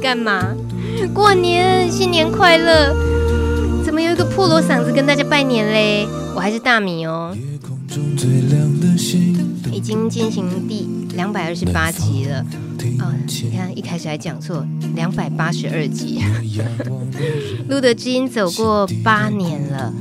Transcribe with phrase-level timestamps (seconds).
[0.00, 0.54] 干嘛？
[1.12, 2.94] 过年，新年快乐！
[3.84, 6.06] 怎么有一个破锣嗓子跟大家拜年嘞？
[6.34, 7.36] 我还是大米哦。
[9.72, 12.44] 已经进行第两百二十八集了。
[13.00, 16.20] 哦，你看一开始还讲错，两百八十二集。
[17.68, 19.92] 露德知音走过八年了，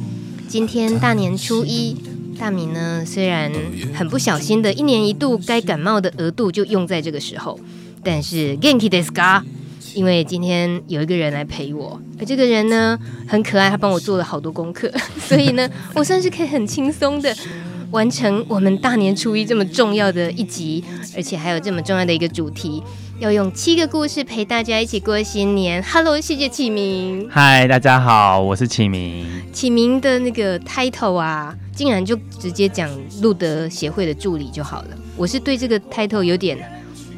[0.47, 1.95] 今天大年初一，
[2.37, 3.51] 大米呢，虽然
[3.93, 7.59] 很不小心的，一年一度该感冒的额度就用在这个时候。
[8.01, 9.43] 但是元気ですか？
[9.94, 17.34] 因为今天有一个人来陪我，而这个人呢很可爱，他帮我做了好多功课， 所以呢，我算是可以很轻松的
[17.92, 20.82] 完成我们大年初一这么重要的一集，
[21.16, 22.82] 而且还有这么重要的一个主题，
[23.20, 25.80] 要用七个故事陪大家一起过新年。
[25.82, 27.28] Hello，谢谢启明。
[27.30, 29.24] 嗨，大家好，我是启明。
[29.52, 32.90] 启明的那个 title 啊，竟然就直接讲
[33.22, 34.88] 路德协会的助理就好了。
[35.16, 36.58] 我是对这个 title 有点。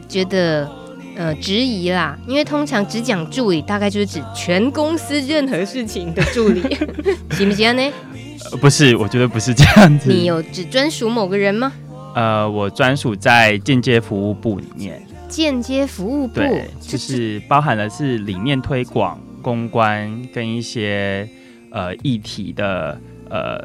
[0.08, 0.70] 觉得
[1.16, 6.60] 呃质疑啦，因为通常只讲助理，大概就是指全公司任何事情的助理，
[7.32, 7.82] 行不行呢？
[8.50, 10.10] 呃，不是，我觉得不是这样子。
[10.10, 11.72] 你有只专属某个人吗？
[12.14, 15.02] 呃，我专属在间接服务部里面。
[15.28, 21.28] 间接服务部，对，就是包含的是理念推广、公关跟一些
[21.72, 22.98] 呃议题的
[23.28, 23.56] 呃，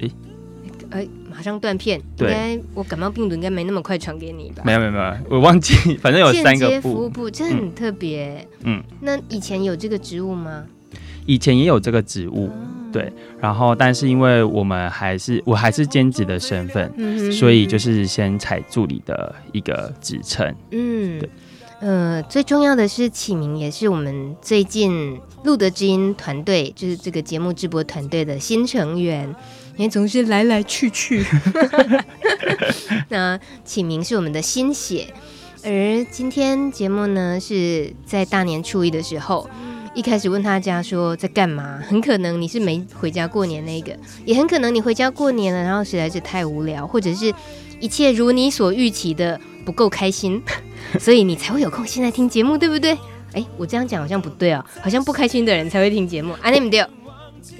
[0.00, 0.10] 诶，
[0.92, 1.08] 诶。
[1.32, 4.62] 马上断片，应该我感冒病毒应该没那么快传给你吧？
[4.66, 8.46] 没有没有没有，我忘记，反正有三个服务部，这很特别。
[8.64, 10.66] 嗯，那以前有这个职务吗？
[11.24, 13.10] 以前也有这个职务，嗯、对。
[13.40, 20.54] 然后，但是因为我们还是我还是兼职的身份，嗯、所以就是先采助理的一个职称。
[20.72, 21.30] 嗯，对。
[21.80, 29.34] 呃，最重要的是启明也是我们最近路德知音团队，就是这个节目直播团队的新成员。
[29.76, 31.24] 因为总是来来去去，
[33.08, 35.06] 那启明是我们的心血，
[35.64, 39.48] 而今天节目呢是在大年初一的时候，
[39.94, 47.32] 一开始问他家说在干嘛，很可能你是没回家过年那个，也很可能你回家过年了，然后实在是太无聊，或者是
[47.80, 50.42] 一切如你所预期的不够开心，
[51.00, 52.96] 所以你才会有空现在听节目，对不对？
[53.32, 56.86] 哎，我这样讲好像不对哦，好像不开心的人才会听节目，啊，你们对。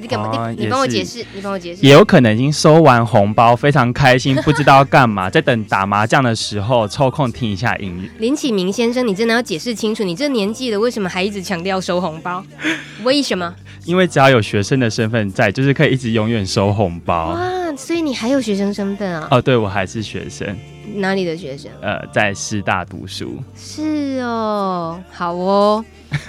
[0.03, 0.29] 你干嘛？
[0.37, 1.87] 哦、你帮我解释，你帮我解释。
[1.87, 8.11] 也有可能已经收完红包，非常开心，不知道要干嘛，在等打麻将的时候抽空听一下音乐。
[8.19, 12.45] 林启明先生，你真的要解释清楚，你这年纪了，为什么还一直强调收红包？
[13.05, 13.55] 为什么？
[13.85, 17.31] 因为只要有学生的身份在，就是可以一直永远收红包。
[17.31, 19.29] 哇，所以你还有学生身份啊？
[19.31, 20.57] 哦，对，我还是学生。
[20.97, 21.71] 哪里的学生？
[21.81, 23.39] 呃，在师大读书。
[23.57, 25.85] 是哦，好哦。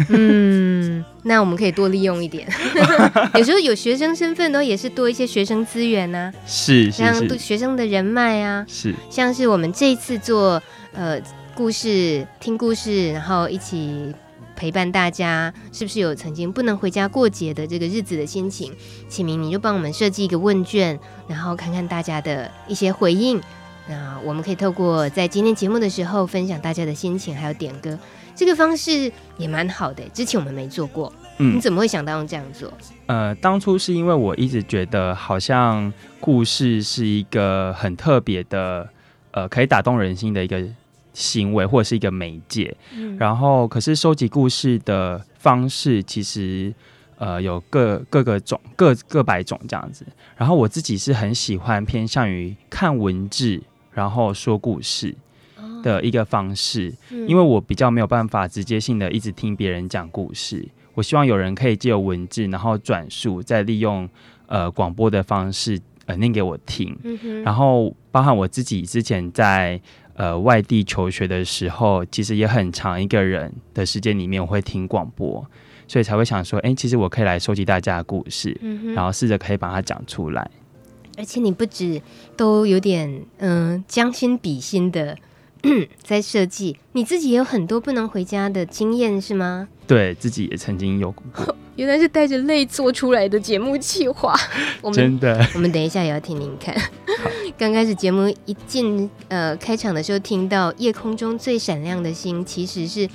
[0.10, 2.48] 嗯， 那我们可以多利用一点。
[3.36, 10.62] 有时候有学生身份的也是多一些学生资源呐、啊，是，是，是像学生的人脉啊，是，像是我们这一次做
[10.94, 11.20] 呃
[11.54, 14.16] 故事听故事，然后一起
[14.56, 18.72] 陪伴大家，是不是有曾经不能回家过节的这个日子的心情？
[19.10, 20.98] 启明，你就帮我们设计一个问卷，
[21.28, 23.42] 然后看看大家的一些回应。
[23.88, 27.98] 那我们可以透过在今天节目的时候分享大家的心情，还有点歌。
[28.36, 31.12] 这个方式也蛮好的，之前我们没做过。
[31.38, 32.72] 嗯，你怎么会想到用这样做？
[33.08, 38.88] 呃，当初是因为我一直觉得好像故事是一个很特别的，
[39.32, 40.64] 呃，可以打动人心的一个
[41.14, 42.76] 行为或者是一个媒介。
[42.96, 46.74] 嗯，然后，可是收集故事的方式其实
[47.18, 50.06] 呃有各各个种各各百种这样子。
[50.38, 53.62] 然后我自己是很喜欢偏向于看文字，
[53.94, 55.16] 然后说故事。
[55.82, 56.94] 的一个方式，
[57.28, 64.10] 因为我比较没有办法直接性的一直听别人讲故事，我希望有人可以借由文字，然后转述，再利用
[64.46, 66.98] 呃广播的方式呃念给我听。
[67.44, 69.78] 然后包含我自己之前在
[70.16, 75.46] 呃外地求学的时候，其实也很长一个人的时间里面我会听广播，
[75.86, 78.58] 所以才会想说，哎，其实我可以来收集大家的故事，
[78.96, 80.50] 然后试着可以把它讲出来。
[81.18, 82.02] 而且你不止
[82.36, 85.18] 都有点嗯将心比心的。
[86.04, 89.70] 在设计，你自己也有很多不能回家的经验是吗？
[89.88, 91.24] 对自己也曾经有过，
[91.78, 94.36] 原来是带着泪做出来的节目计划。
[94.84, 96.76] 我们真的，我们等一下也要听听看。
[97.58, 103.10] 刚开始节目一进呃开场的时候，听到夜空中最闪亮的星，其实是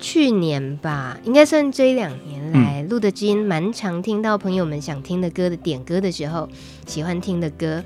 [0.00, 6.48] 去年吧，应该算这一两年来录的基因，蛮常听到朋友们想听的歌的点歌的时候，
[6.86, 7.84] 喜欢听的歌。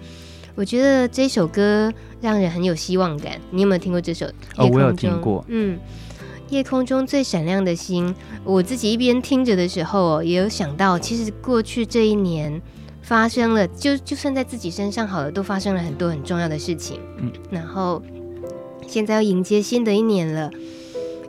[0.54, 3.40] 我觉得这首歌让人很有希望感。
[3.50, 4.26] 你有没有听过这首？
[4.56, 5.44] 哦，我有听过。
[5.48, 5.76] 嗯，
[6.48, 8.14] 夜空中最闪亮的星，
[8.44, 12.62] 我自己一边听着的时候，也有想到，其实过去这一年
[13.02, 17.00] 发生了，就就算在自己身上好了，都发生了很多很重要的事情。
[17.18, 18.00] 嗯，然后
[18.86, 20.48] 现在要迎接新的一年了，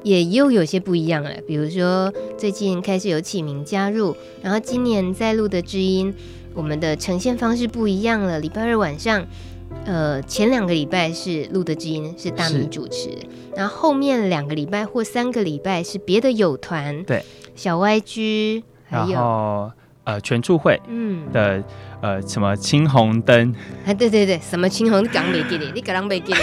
[0.06, 1.32] 也又有些不一样了。
[1.46, 6.14] 比如说，最近开始有启明加入，然后今年在录的知音。
[6.54, 8.40] 我们的呈现方式不一样了。
[8.40, 9.26] 礼拜二晚上，
[9.84, 13.10] 呃，前两个礼拜是录的知音是大米主持，
[13.58, 17.26] 然后后面两个礼拜或三个礼拜是别的友团，对，
[17.56, 19.20] 小 YG，还有
[20.06, 21.62] 呃全处会，嗯的
[22.02, 23.54] 呃什么青红灯，
[23.86, 26.40] 啊对对对，什么青红港没给你，你港没给你，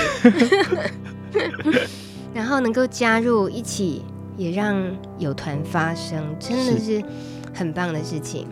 [2.34, 4.02] 然后能够加入一起，
[4.36, 4.84] 也让
[5.18, 7.02] 有团发生，真的是
[7.54, 8.46] 很棒的事情，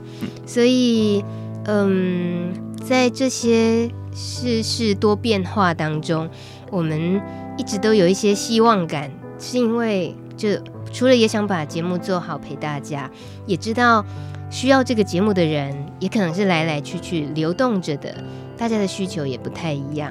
[0.46, 1.24] 所以。
[1.66, 2.54] 嗯，
[2.88, 6.28] 在这些世事多变化当中，
[6.70, 7.20] 我们
[7.58, 10.48] 一直都有一些希望感，是因为就
[10.90, 13.10] 除了也想把节目做好陪大家，
[13.46, 14.02] 也知道
[14.50, 18.16] 需要这个节目的人也可能是来来去去流动着的，
[18.56, 20.10] 大家的需求也不太一样。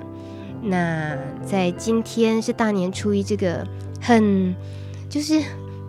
[0.61, 3.65] 那在今天是大年初一，这个
[4.01, 4.55] 很
[5.09, 5.41] 就是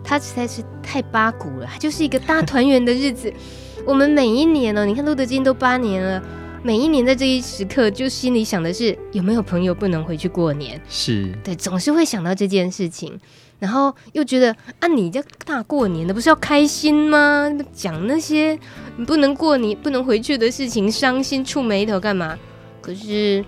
[0.03, 3.31] 它实在是太八股了，就是一个大团圆的日子。
[3.85, 6.23] 我们每一年呢、哦，你看路德金都八年了，
[6.63, 10.79] 每一年在这一时刻，就心里想的是有没有朋友不能回去过年？
[10.87, 13.19] 是对，总是会想到这件事情，
[13.57, 17.51] 然后又觉得啊，你这大过年的不是要开心吗？
[17.73, 18.57] 讲那些
[18.97, 22.37] 你不能过年、不能回去的事情，伤心触眉头干嘛？
[22.81, 23.43] 可是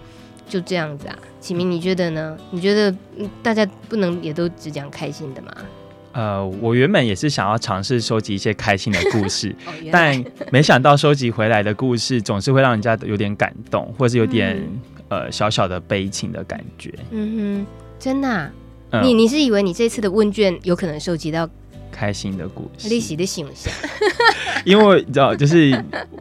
[0.47, 2.37] 就这样子啊，启明，你觉得呢？
[2.51, 2.95] 你觉得
[3.41, 5.51] 大家不能也都只讲开心的吗？
[6.13, 14.79] 呃，我原本也是想要尝试收集一些开心的故事， 哦、但没想到收集回来的故事总是会让人家有点感动，或是有点、嗯、
[15.09, 16.93] 呃小小的悲情的感觉。
[17.09, 17.67] 嗯哼，
[17.97, 18.51] 真的、啊？
[18.91, 21.49] 嗯、你你是以为你这次的问卷有可能收集到
[21.93, 22.89] 开心的故事？
[22.89, 23.71] 利息的形象，
[24.65, 25.71] 因为你知道，就是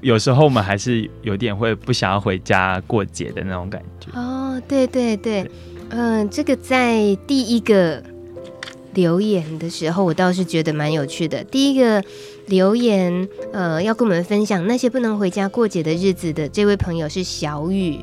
[0.02, 4.10] 有时候我们还是有点会不想要回家过节的那种感觉。
[4.12, 5.50] 哦，对对对，
[5.88, 8.02] 嗯、呃，这个在第一个。
[8.94, 11.42] 留言的时候，我倒是觉得蛮有趣的。
[11.44, 12.04] 第一个
[12.48, 18.00] 留言，呃，要跟我们分享那些不能回家过节的日子的这位朋友是小雨。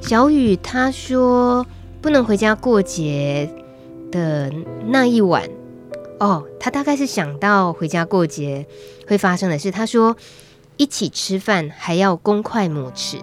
[0.00, 1.66] 小雨他说，
[2.00, 3.50] 不能回家过节
[4.12, 4.48] 的
[4.86, 5.42] 那一晚，
[6.18, 8.66] 哦，他大概是想到回家过节
[9.06, 9.70] 会发生的事。
[9.70, 10.16] 他说，
[10.76, 13.18] 一起吃饭还要公筷母匙。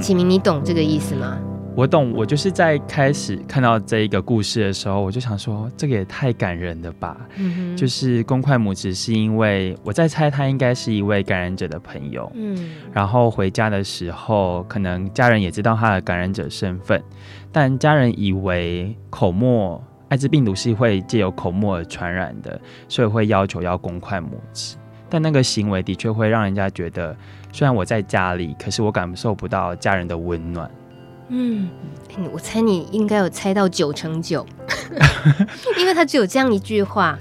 [0.00, 1.38] 启明，你懂这个意思吗？
[1.76, 7.16] 我懂，我就是在开始看到这一个故事的时候，我就想说，这个也太感人了吧。
[7.36, 12.30] 嗯，就是公筷母匙，是因为我在猜他应该是一位感染者的朋友。
[12.34, 17.02] 嗯，然后回家的时候，可能家人也知道他的感染者身份，
[17.50, 24.74] 但家人以为口沫艾滋病毒是会借由口沫而传染的，所以会要求要公筷母匙。
[25.08, 27.16] 但那个行为的确会让人家觉得，
[27.52, 30.70] 虽然我在家里，可是我感受不到家人的温暖。
[31.28, 31.68] 嗯，
[32.32, 34.44] 我猜你应该有猜到九成九，
[35.78, 37.16] 因为他只有这样一句话，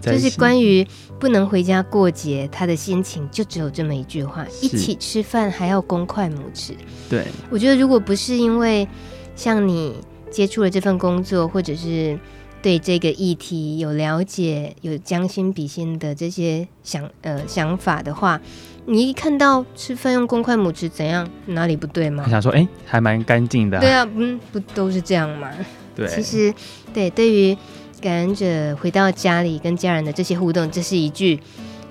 [0.00, 0.86] 就是关于
[1.18, 6.72] 不能回家过节，他的心情就只有这么一句话：一起吃饭还要公筷母匙。
[7.10, 8.88] 对，我觉得如果不是因为
[9.36, 9.96] 像你
[10.32, 12.18] 接触了这份工作，或者是
[12.60, 18.40] 对这个议题有了解、有将心比心的这些想呃想法的话。
[18.84, 21.28] 你一看到吃饭用公筷母匙怎样？
[21.46, 22.24] 哪里不对吗？
[22.26, 23.78] 我想说，哎、欸，还蛮干净的。
[23.78, 25.48] 对啊，嗯，不都是这样吗？
[25.94, 26.52] 对，其实，
[26.92, 27.56] 对，对于
[28.00, 31.38] 感染者回到家里跟家人的这些互动，这是一句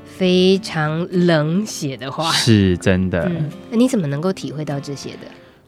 [0.03, 3.23] 非常冷血的话，是真的。
[3.23, 5.19] 嗯，那你怎么能够体会到这些的？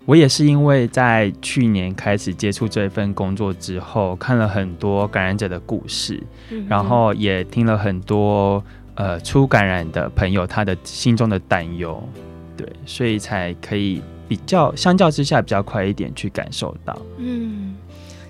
[0.05, 8.63] 我也是因为在去年开始接触这份工作之后，看了很多感染者的故事，嗯、然后也听了很多。
[8.95, 12.07] 呃，初感染的朋友，他的心中的担忧，
[12.55, 16.95] 对，所以才可以比较相较之下比较快一点去感受到。
[17.17, 17.75] 嗯，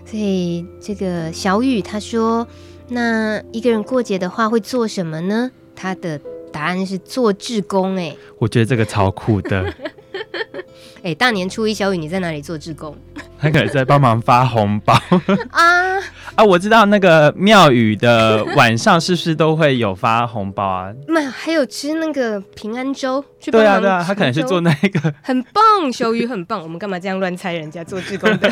[0.05, 2.47] 所以这个小雨他说，
[2.87, 5.51] 那一个人过节的话会做什么呢？
[5.75, 6.17] 他的
[6.49, 7.97] 答案是做志工。
[7.97, 9.65] 哎，我觉得这个超酷的。
[11.03, 12.95] 哎，大年初一，小雨你在哪里做志工？
[13.37, 14.93] 他可能在帮忙发红包
[15.51, 15.99] 啊
[16.35, 16.43] 啊！
[16.45, 20.93] 我知道那个庙宇的晚上是不是都会有发红包啊？
[21.09, 23.21] 没有，还有吃那个平安粥。
[23.51, 26.63] 对啊对啊，他可能是做那个， 很棒，小雨很棒。
[26.63, 28.49] 我们干嘛这样乱猜人家做志工的？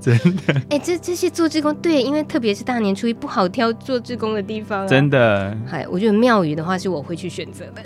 [0.00, 0.54] 真的？
[0.70, 4.86] 哎、欸，这这些做志工，对，因为特别是大年初一不好挑做志工的地方、啊。
[4.86, 5.56] 真的？
[5.68, 7.82] 嗨，我觉得庙宇的话是我会去选择的。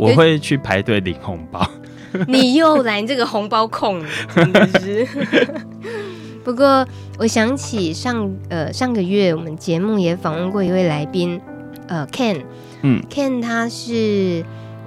[0.00, 1.70] 我会去排队领红包。
[2.28, 4.02] 你又来这个红包控，
[4.34, 5.06] 真的是。
[6.44, 6.86] 不过
[7.18, 11.40] 我想起上呃上个月我们节目也访问过一位来宾，
[11.88, 12.42] 呃 Ken，
[12.82, 14.44] 嗯，Ken 他是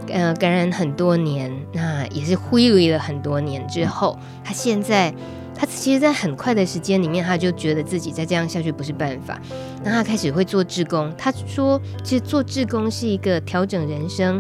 [0.08, 5.12] 呃感染很多年，那也是挥泪了很多年之后，他现在
[5.56, 9.42] 他其实，在很快的时间里面，他就觉得自己再这样下去不是办法，
[9.84, 11.12] 那他开始会做志工。
[11.18, 14.40] 他说，其实做志工是一个调整人生。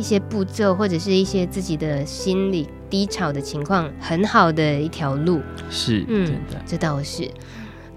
[0.00, 5.42] 一些步骤，或者是一些自己的心理低潮的情况，很好的一条路。
[5.68, 7.30] 是，嗯，真的，这倒是。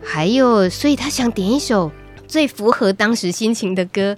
[0.03, 1.89] 还有，所以他想点一首
[2.27, 4.17] 最符合当时心情的歌。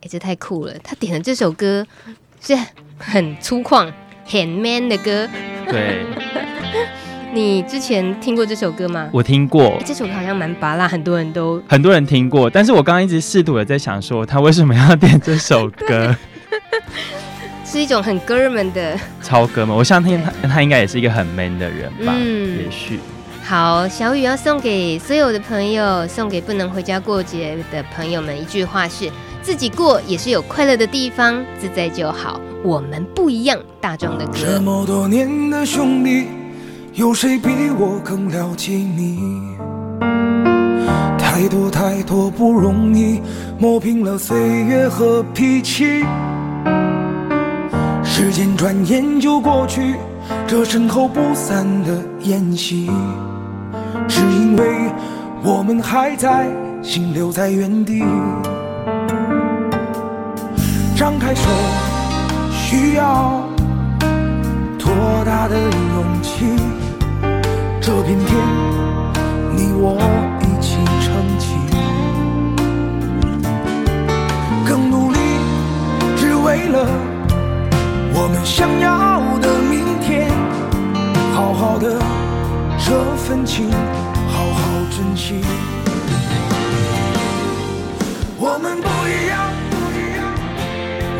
[0.00, 0.72] 哎，这太酷了！
[0.82, 1.86] 他点的这首歌
[2.40, 2.56] 是
[2.96, 3.92] 很粗犷、
[4.24, 5.28] 很 man 的歌。
[5.68, 6.06] 对。
[7.34, 9.10] 你之前听过这首歌吗？
[9.12, 9.78] 我听过。
[9.84, 12.48] 这首歌好像蛮拔辣，很多人都很多人听过。
[12.48, 16.16] 但是我刚刚一直试图的在想，说他为什么要点这首歌？
[17.76, 22.14] 是一种很哥们的超哥们，我相信他，他应该也是一个很 man 的人吧？
[22.16, 22.98] 嗯，也许。
[23.44, 29.10] 好，小雨要送给所有的朋友，送给不能回家过节的朋友们一句话是：
[29.42, 32.40] 自己过也是有快乐的地方，自在就好。
[32.64, 34.32] 我们不一样，大壮的歌。
[34.34, 36.28] 这么多年的兄弟，
[36.94, 39.54] 有谁比我更了解你？
[41.18, 43.20] 太多太多不容易，
[43.58, 46.02] 磨平了岁月和脾气。
[48.18, 49.94] 时间转眼就过去，
[50.46, 52.90] 这身后不散的宴席，
[54.08, 54.90] 只因为
[55.42, 56.48] 我们还在，
[56.82, 58.02] 心留在原地。
[60.96, 61.42] 张开手，
[62.52, 63.42] 需要
[64.78, 64.88] 多
[65.26, 66.46] 大的勇气？
[67.82, 68.34] 这片天，
[69.54, 69.98] 你我
[70.40, 71.54] 一起撑起，
[74.66, 75.18] 更努力，
[76.16, 77.05] 只为了。
[78.18, 80.30] 我们想要的明天，
[81.34, 82.00] 好好的
[82.78, 85.44] 这份情，好好珍惜。
[88.38, 90.24] 我们不一样，不一样，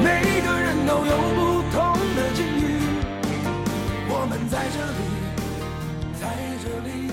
[0.02, 1.76] 每个人都有不同
[2.16, 2.80] 的境遇。
[4.08, 5.04] 我们在这里，
[6.18, 6.24] 在
[6.64, 7.12] 这里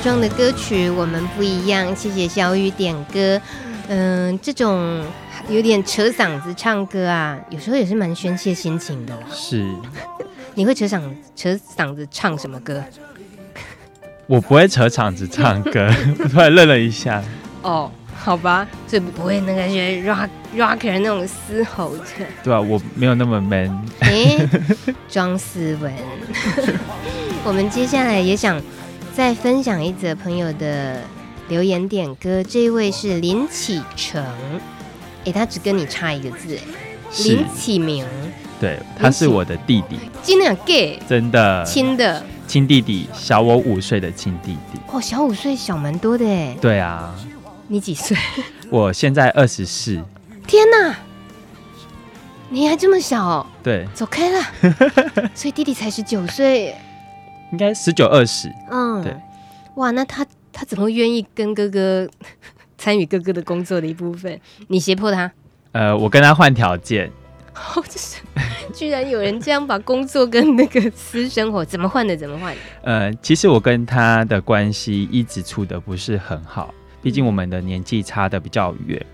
[0.00, 3.38] 大壮的歌曲我们不一样，谢谢小雨点歌。
[3.88, 5.04] 嗯、呃，这种
[5.50, 9.12] 有点扯嗓子唱歌啊，有时候也是蛮宣泄心情的。
[9.30, 9.70] 是，
[10.56, 11.02] 你会扯嗓
[11.36, 12.82] 扯嗓子唱什么歌？
[14.26, 17.22] 我不会扯嗓子唱歌， 我突然愣了一下。
[17.60, 22.02] 哦，好吧，这不会那个些 rock rocker 那种嘶吼的。
[22.42, 23.86] 对啊，我没有那么 man。
[23.98, 24.48] 哎，
[25.10, 25.92] 庄思文，
[27.44, 28.58] 我们接下来也想。
[29.14, 31.00] 再分享一则朋友的
[31.48, 34.24] 留言点歌，这一位是林启成，
[35.24, 36.58] 哎，他只跟你差一个字，
[37.24, 38.06] 林启明，
[38.60, 41.64] 对，他是我的弟弟，真的 gay，真的。
[41.64, 42.24] 亲的。
[42.46, 46.24] 亲弟弟，小我五岁的亲弟弟，哦，小五岁，小蛮多的。
[46.26, 47.14] 哎，对啊，
[47.68, 48.16] 你几岁？
[48.70, 50.02] 我现在二十四，
[50.48, 50.96] 天哪，
[52.48, 53.22] 你还这么小？
[53.24, 53.46] 哦？
[53.62, 54.42] 对，走开了，
[55.34, 56.74] 所以弟弟才十九岁。
[57.52, 59.14] 应该十九二十，嗯，对，
[59.76, 62.08] 哇，那他他怎么会愿意跟哥哥
[62.78, 64.40] 参与哥哥的工作的一部分？
[64.68, 65.30] 你胁迫他？
[65.72, 67.10] 呃，我跟他换条件。
[67.52, 68.16] 哦，就是
[68.72, 72.16] 居然有人这样把工作跟那个私生活怎么换的？
[72.16, 72.60] 怎么换的？
[72.82, 79.04] 呃，其实我跟他的关系一直处的不是很好，毕竟我们的年纪差的比较远，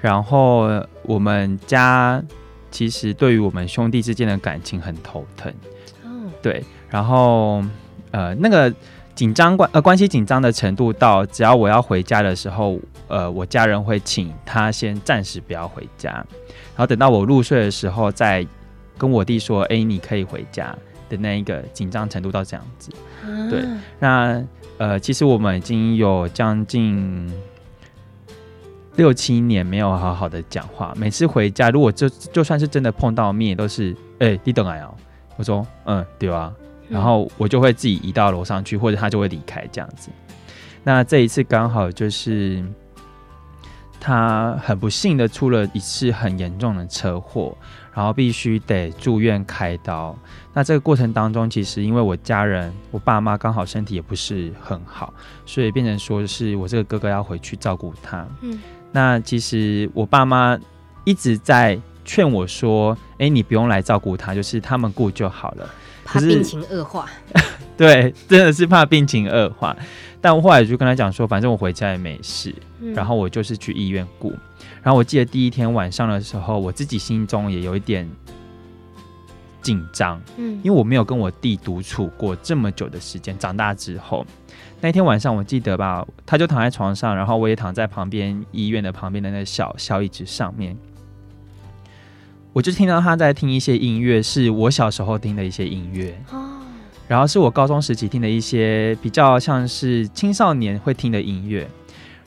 [0.00, 0.68] 然后
[1.02, 2.22] 我们家
[2.70, 5.50] 其实对于我们兄弟之间的感情很头疼。
[6.04, 6.08] 哦，
[6.42, 6.62] 对。
[6.88, 7.62] 然后，
[8.10, 8.72] 呃，那个
[9.14, 12.78] 紧张关呃关系紧张的程度到，只要我要回家的时候，
[13.08, 18.46] 呃，我家人会请他先暂时不要回家，然后等到我入睡的时候再
[18.96, 20.76] 跟我弟说：“哎，你可以回家。”
[21.08, 22.90] 的那一个紧张程度到这样子。
[23.22, 23.62] 啊、对，
[24.00, 24.42] 那
[24.76, 27.32] 呃，其实我们已经有将近
[28.96, 34.92] 六七年没有好好的讲话，每次回家，如果就就算是真的碰到面，都是哎，你等来哦。
[35.36, 36.52] 我说嗯，对啊。
[36.88, 40.10] 然后我就会自己移到楼上去，或者他就会离开这样子。
[40.84, 42.64] 那这一次刚好就是
[43.98, 47.56] 他很不幸的出了一次很严重的车祸，
[47.92, 50.16] 然后必须得住院开刀。
[50.52, 55.12] 那这个过程当中，其实因为我家人，我爸妈刚好身体也不是很好，
[55.44, 58.24] 所以变成说是我这个哥哥要回去照顾他。
[58.42, 58.60] 嗯，
[58.92, 60.56] 那其实我爸妈
[61.04, 65.68] 一直在劝我说：“哎，你不用来照顾他，就是他们顾就好了。”
[66.06, 67.06] 怕病情恶化。
[67.76, 69.76] 对，真的是怕病情恶化。
[70.20, 74.32] 但我后来就跟他讲说，反正我回家也没事，嗯、然后我就是去医院顾。
[74.82, 78.08] 然后我记得第一天晚上的时候，我自己心中也有一点。
[79.62, 83.36] 紧张，嗯，因为我没有跟我弟独处过这么久的时间。
[83.36, 84.24] 长大之后，
[84.80, 90.76] 那天晚上我记得吧，他就躺在床上，然后我也躺在旁边医院的旁边的那个小小椅子上面，
[92.56, 96.56] 我就听到他在听一些音乐，是我小时候听的一些音乐哦，
[97.06, 101.68] 然后是我高中时期听的一些比较像是青少年会听的音乐，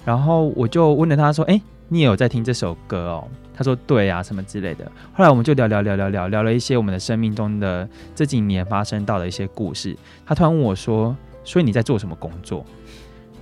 [0.05, 9.97] 然后我就问了他说：“哎，你也有在听这首歌哦？”他说：“对啊，什么之类的。”后来我们就聊聊聊聊聊聊了一些我们的生命中的这几年发生到的一些故事。
[10.27, 12.63] 他突然问我说：“所以你在做什么工作？”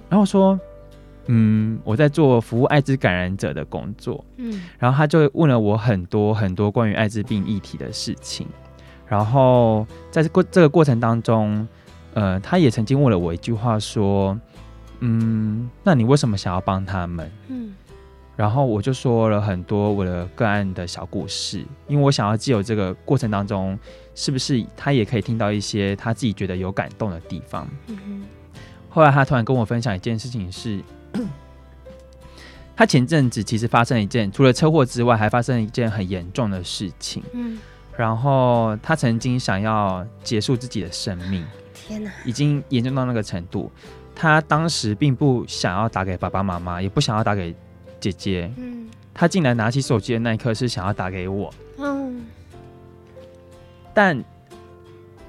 [0.07, 0.57] 然后我说
[1.27, 8.47] ：“嗯，我在做服务艾滋感染者的工作。”嗯，然后他就问了我很多很多关于艾滋病议题的事情。
[9.07, 11.67] 然后在这过这个过程当中，
[12.13, 14.37] 呃，他也曾经问了我一句话说
[14.99, 17.73] ：“嗯，那你为什么想要帮他们？”嗯。
[18.35, 23.79] 然后我就说了很多我的个案的小故事，因为我想要借由这个过程当中，
[24.13, 27.67] 是不是他也可以听到一些他自己觉得有感动的地方？
[27.87, 28.23] 嗯哼。
[28.89, 30.79] 后来他突然跟我分享一件事情是，
[32.77, 37.21] 他前阵子其实发生了一件除了车祸之外，还发生了一件很严重的事情。
[37.33, 37.59] 嗯。
[37.97, 41.45] 然后他曾经想要结束自己的生命。
[41.73, 42.11] 天哪！
[42.23, 43.69] 已经严重到那个程度，
[44.15, 47.53] 他当时并不想要打给爸爸妈妈，也不想要打给。
[47.99, 52.23] 姐姐，嗯，他竟然拿起手机的那一刻是想要打给我，嗯，
[53.91, 54.23] 但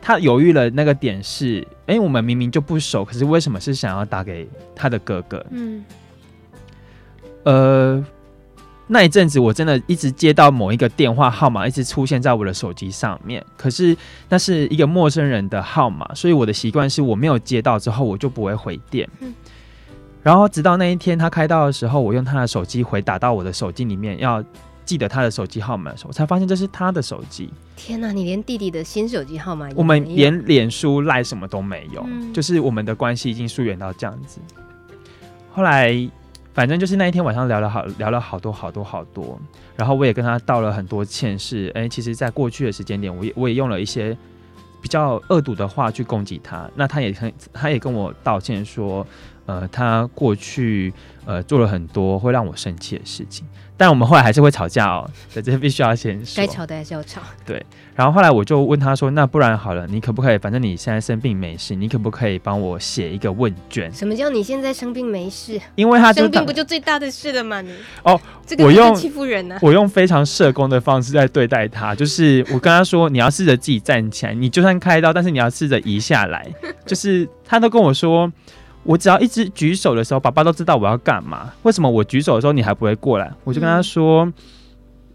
[0.02, 5.42] 他犹豫了那个点是，哎、欸，我们明明就不熟，可是为什么是想要打给他的哥哥？
[5.48, 5.82] 嗯，
[7.48, 8.04] 呃，
[8.88, 13.96] 那一阵子我真的一直接到某一个电话号码，一直出现在我的手机上面，可是
[14.28, 19.08] 那是一个陌生人的号码，所以我的习惯是我没有接到之后，我就不会回电。
[19.20, 19.34] 嗯
[20.20, 24.44] 然后直到那一天他开到的时候，我用他的手机回打到我的手机里面，要
[24.84, 27.48] 记得他的手机号码的时候，我才发现这是他的手机。
[27.76, 29.70] 天哪，你连弟弟的新手机号码？
[29.74, 34.38] 我们连脸书赖什么都没有，嗯、就是我们的关系已经疏远到这样子。
[35.52, 35.96] 后来，
[36.54, 39.38] 反正就是那一天晚上聊了好聊了好多好多好多，
[39.76, 44.16] 然后我也跟他道了很多歉，是哎，其实在过去的时间点，我也我也用了一些
[44.82, 49.06] 比较恶毒的话去攻击他，那他也很他也跟我道歉说。
[49.48, 50.92] 呃，他过去
[51.24, 53.46] 呃做了很多会让我生气的事情，
[53.78, 55.08] 但我们后来还是会吵架哦。
[55.32, 57.22] 对这必须要先说，该吵的还是要吵。
[57.46, 57.64] 对，
[57.94, 60.36] 然后后来我就问他说：“那不然好了，你可不可以？
[60.36, 65.58] 反正你现在生病没事，你可不可以帮我写一个问卷？”什么叫你现在生病没事？
[65.76, 67.60] 因为他生病不就最大的事了吗？
[67.60, 76.46] 你哦，这个我用欺负人呢、啊，我用非常社工的方式在对待他，就是我跟他说：“你要试着自己站起来，你就算开刀，但是你要试着移下来。”
[76.84, 78.30] 就是他都跟我说。
[78.88, 81.52] 我只要一直举手的时候，爸爸都知道我要干嘛。
[81.62, 83.30] 为什么我举手的时候你还不会过来？
[83.44, 84.32] 我就跟他说：“嗯、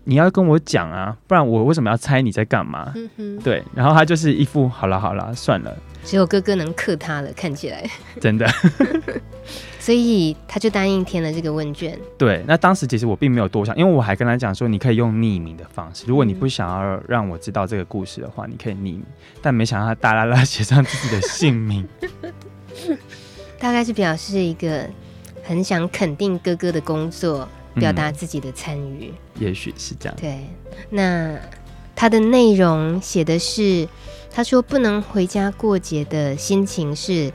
[0.03, 5.75] 你要跟我讲啊，不然我为什么要猜你在干嘛？”嗯、对，然后他就是一副好了好了，算了。
[6.03, 7.83] 只有哥哥能克他了，看起来
[8.21, 8.47] 真的。
[9.79, 11.97] 所以他就答应填了这个问卷。
[12.15, 19.03] 对，那当时其实我并没有多想，因为我还跟他讲说，你可以用匿名的方式，如果你不想要让我知道这个故事的话，你可以匿名。
[19.41, 21.87] 但没想到他大啦啦写上自己的姓名。
[23.63, 24.85] 大概是表示一个
[25.41, 30.17] 很想肯定哥哥的工作，表达自己的参与，嗯，也许是这样。
[30.19, 30.37] 对，
[30.89, 31.39] 那
[31.95, 33.87] 他的内容写的是，
[34.29, 37.31] 他说不能回家过节的心情是，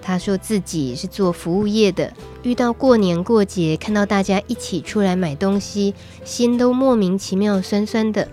[0.00, 2.12] 他说自己是做服务业的，
[2.44, 8.28] 遇到过年过节，看到大家一起出来买东西，心都莫名其妙酸酸的。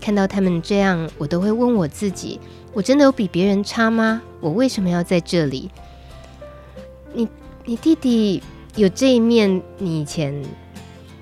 [0.00, 2.40] 看到他们这样，我都会问我自己：
[2.72, 4.22] 我真的有比别人差吗？
[4.40, 5.70] 我为什么要在这里？
[7.66, 8.42] 你你弟弟
[8.76, 10.34] 有这一面，你以前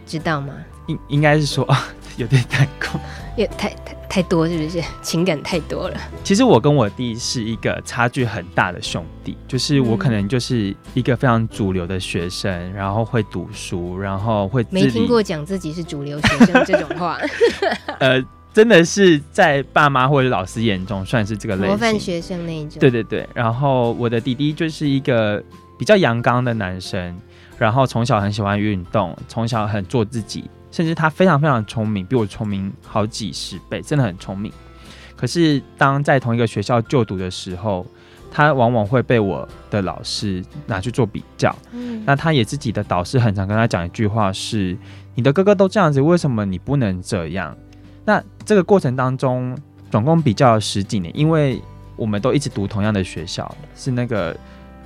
[0.05, 0.53] 知道吗？
[0.89, 3.01] 应应该是说 啊，有点太过，
[3.37, 4.83] 也太太太多，是不是？
[5.03, 5.97] 情感太多了。
[6.25, 17.19] 其实我跟我弟是一个差距很大的兄弟，就是我可能就是一个非常主流的学生，嗯、然后会读书，然后会没听过讲自己是主流学生这种话。
[18.01, 18.23] 呃。
[18.55, 22.79] 真的是在爸妈或者老师眼中算是这个类型模范学生那一种。
[22.79, 25.43] 对对对，然后我的弟弟就是一个
[25.83, 27.21] 比较阳刚的男生，
[27.59, 34.53] 然后从小很喜欢运动，从小很做自己，甚至他非常非常聪明，比我聪明好几十倍，真的很聪明。
[35.17, 37.85] 可是当在同一个学校就读的时候，
[38.31, 41.53] 他往往会被我的老师拿去做比较。
[41.73, 44.79] 嗯，那他也自己的导师很常跟他讲一句话是
[45.17, 47.57] ：“你的哥哥都这样子，为什么你不能这样？”
[48.07, 49.59] 那这个过程当中，
[49.91, 51.61] 总共比较了十几年，因为
[51.97, 54.37] 我们都一直读同样的学校，是那个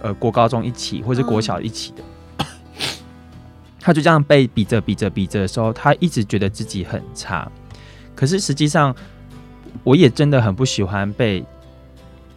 [0.02, 2.02] 呃国高中一起，或是国小一起的。
[2.38, 2.46] 嗯、
[3.80, 7.50] 他就这样被比着比着比着的时候，他一直觉得自己很差。
[8.14, 8.94] 可是实际上，
[9.82, 11.44] 我也真的很不喜欢被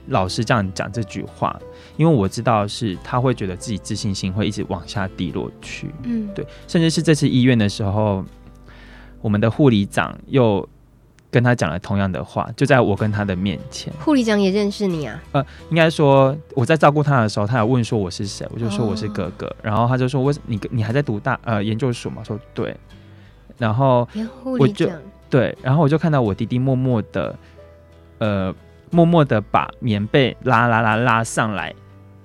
[0.07, 1.59] 老师这样讲这句话，
[1.97, 5.93] 因为我知道是他会觉得自己自信心会一直往下低落去。
[6.03, 8.23] 嗯，对，甚至是这次医院的时候。
[9.21, 10.65] 我们的护理长又
[11.31, 13.93] 跟他讲了同样的话，就在我跟他的面前。
[13.99, 15.21] 护理长也认识你啊？
[15.31, 22.23] 呃，应该说我在照顾他的时候，他有问说我是谁，我就说我是哥哥，哦、然后他就说我你你还在读大呃研究所吗？
[22.23, 22.75] 说对，
[23.57, 24.07] 然后
[24.43, 24.89] 我就
[25.29, 27.35] 对，然后我就看到我弟弟默默的
[28.17, 28.53] 呃
[28.89, 31.73] 默默的把棉被拉拉拉拉上来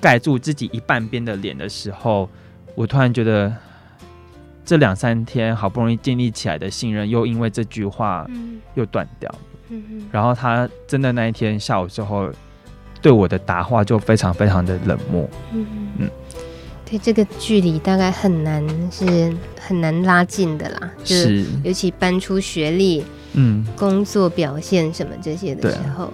[0.00, 2.28] 盖住自己一半边的脸的时候，
[2.74, 3.52] 我突然觉得。
[4.64, 8.26] 这两三天好不容易建立起来的信任，又因为这句话
[8.74, 9.32] 又断掉。
[9.68, 12.30] 嗯嗯、然后他真的那一天下午之后，
[13.00, 15.28] 对我的答话就非常非常的冷漠。
[15.52, 15.66] 嗯
[15.98, 16.10] 嗯，
[16.84, 20.90] 对，这个距离大概很难是很难拉近的啦。
[21.02, 26.12] 就是尤其搬出学历、嗯，工作表现什么这些的时候，啊、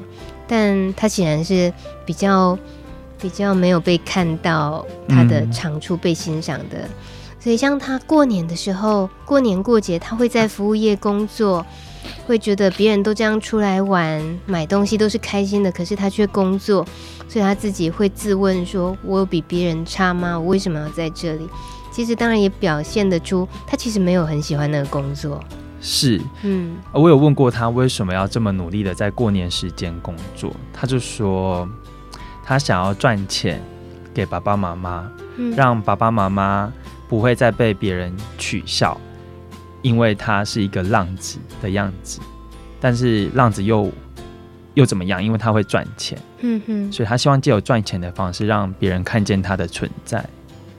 [0.49, 1.73] 但他显然是
[2.05, 2.59] 比较
[3.21, 6.79] 比较没有被看到他的长处被欣赏的。
[6.79, 6.91] 嗯
[7.41, 11.65] 所以，像他过年的时候，过年过节，他会在服务业工作，
[12.27, 16.87] 会觉得别人都这样出来玩、买东西都是开心的，可是他却工作，
[17.27, 20.39] 所以他自己会自问说：“我有比别人差吗？
[20.39, 21.49] 我为什么要在这里？”
[21.91, 25.43] 其实，当然也表现得出他其实没有很喜欢那个工作。
[25.81, 31.67] 是，嗯，我有问过他为什么要这么努力的在过年时间工作，他就说
[32.45, 33.65] 他想要赚钱
[34.13, 36.71] 给爸爸妈妈，嗯，让爸爸妈妈。
[37.11, 38.99] 不会再被别人取笑，
[39.83, 42.21] 因为他是一个浪子的样子。
[42.81, 43.91] 但是浪子又
[44.75, 45.23] 又怎么样？
[45.23, 50.25] 因为他会赚钱，嗯哼，所以他希望借由赚钱的方式让别人看见他的存在。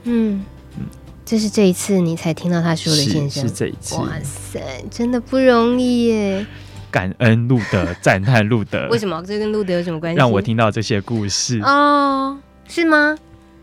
[0.04, 0.42] 嗯
[0.78, 0.86] 嗯，
[1.24, 3.96] 这是这一次你才听到他说的先生，是，是这一次。
[3.96, 6.46] 哇塞，真的不容易耶！
[6.90, 8.88] 感恩路德，赞叹路德。
[8.88, 10.18] 为什么这跟路德有什么关系？
[10.18, 13.16] 让我听到这些故事哦，是吗？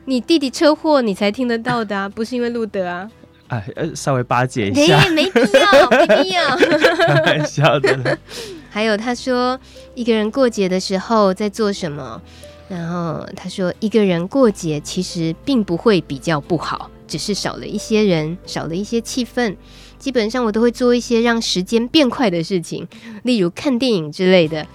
[0.09, 3.07] 你弟弟车祸，你才听得到的啊， 不是因为路德啊？
[3.49, 8.17] 哎，呃，稍微巴结一下，没没必要， 没必要，开玩笑的。
[8.71, 9.59] 还有，他说
[9.93, 12.19] 一个人过节的时候在做什么？
[12.67, 19.55] 然后他说一个人过节其实并不会比较不好，只是少了一些人，少了一些气氛。
[19.99, 22.87] 基本上我都会做一些让时间变快的事情，
[23.23, 24.65] 例如看电影之类的，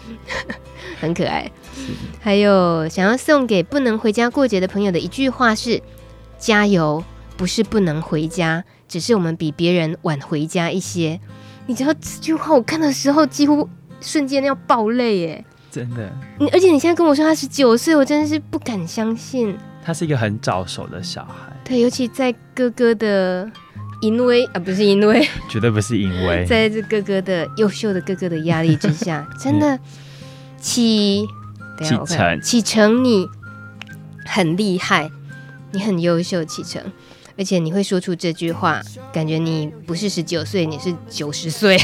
[1.00, 1.50] 很可爱。
[2.20, 5.82] 还有想要送给不能回家过节的朋友的一句话是：
[6.38, 7.02] 加油，
[7.36, 11.20] 不是不能回家，只是我们比别人晚回家一些。
[11.66, 13.68] 你知道这句话我看的时候几乎
[14.00, 15.44] 瞬间要爆泪耶！
[15.70, 19.56] 真的，你而且你现在跟我说他十九岁，我真的是不敢相信。
[19.84, 23.50] 他是一个很早熟的小孩，对，尤其在哥哥的。
[24.00, 29.78] 淫威啊，不是淫威，绝对不是因为，在这哥哥的优秀的哥哥的压力之下， 真的
[30.60, 31.26] 启
[31.78, 32.40] 启程。
[32.40, 33.28] 启程，你
[34.26, 35.10] 很厉害，
[35.72, 36.82] 你很优秀，启程，
[37.36, 38.80] 而且你会说出这句话，
[39.12, 41.78] 感觉你不是十九岁，你是九十岁，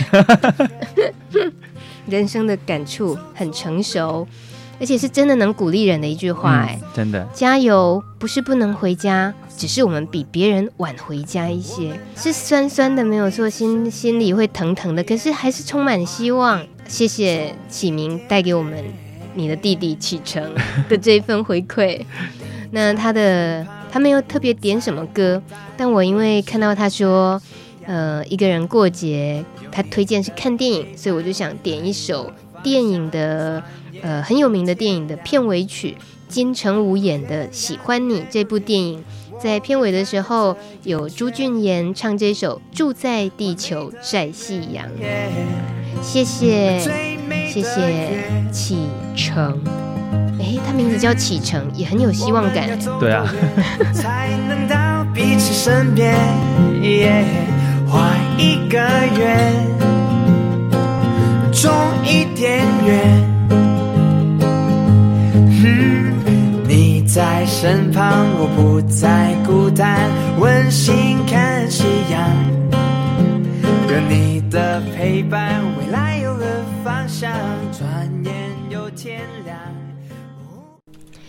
[2.06, 4.26] 人生的感触很成熟。
[4.78, 16.66] 而且是真的能鼓励人的一句话，哎、嗯，真的，加油，不是不能回家，只是我们比别人晚回家一些，是酸酸的，没有错，心心里会疼疼的，可是还是充满希望。
[16.88, 18.82] 谢谢启明带给我们
[19.40, 20.52] 你的弟弟启程
[20.88, 22.00] 的这一份回馈。
[22.72, 25.42] 那他的他没有特别点什么歌，
[25.76, 27.40] 但我因为看到他说，
[27.86, 32.30] 呃，一个人过节，他推荐是看电影，所以我就想点一首
[32.62, 33.62] 电影的。
[34.02, 35.94] 呃，很有名的电影的片尾曲，
[36.26, 39.04] 金城武演的《喜欢你》这部电影，
[39.38, 44.86] 在片尾的时候有朱俊妍唱这首《住在地球晒夕阳》。
[46.00, 47.18] 谢谢，
[47.48, 49.58] 谢谢启程。
[50.38, 52.68] 哎，他名字叫启程，也很有希望感。
[52.98, 53.26] 对啊。
[53.92, 56.14] 才能到彼此身边，
[57.86, 58.78] 画一个
[59.18, 59.52] 圆。
[61.52, 61.70] 种
[62.04, 63.30] 一点远。
[65.62, 66.14] 嗯，
[66.66, 71.69] 你在身旁，我不再孤单，温馨看
[79.02, 79.56] 天亮。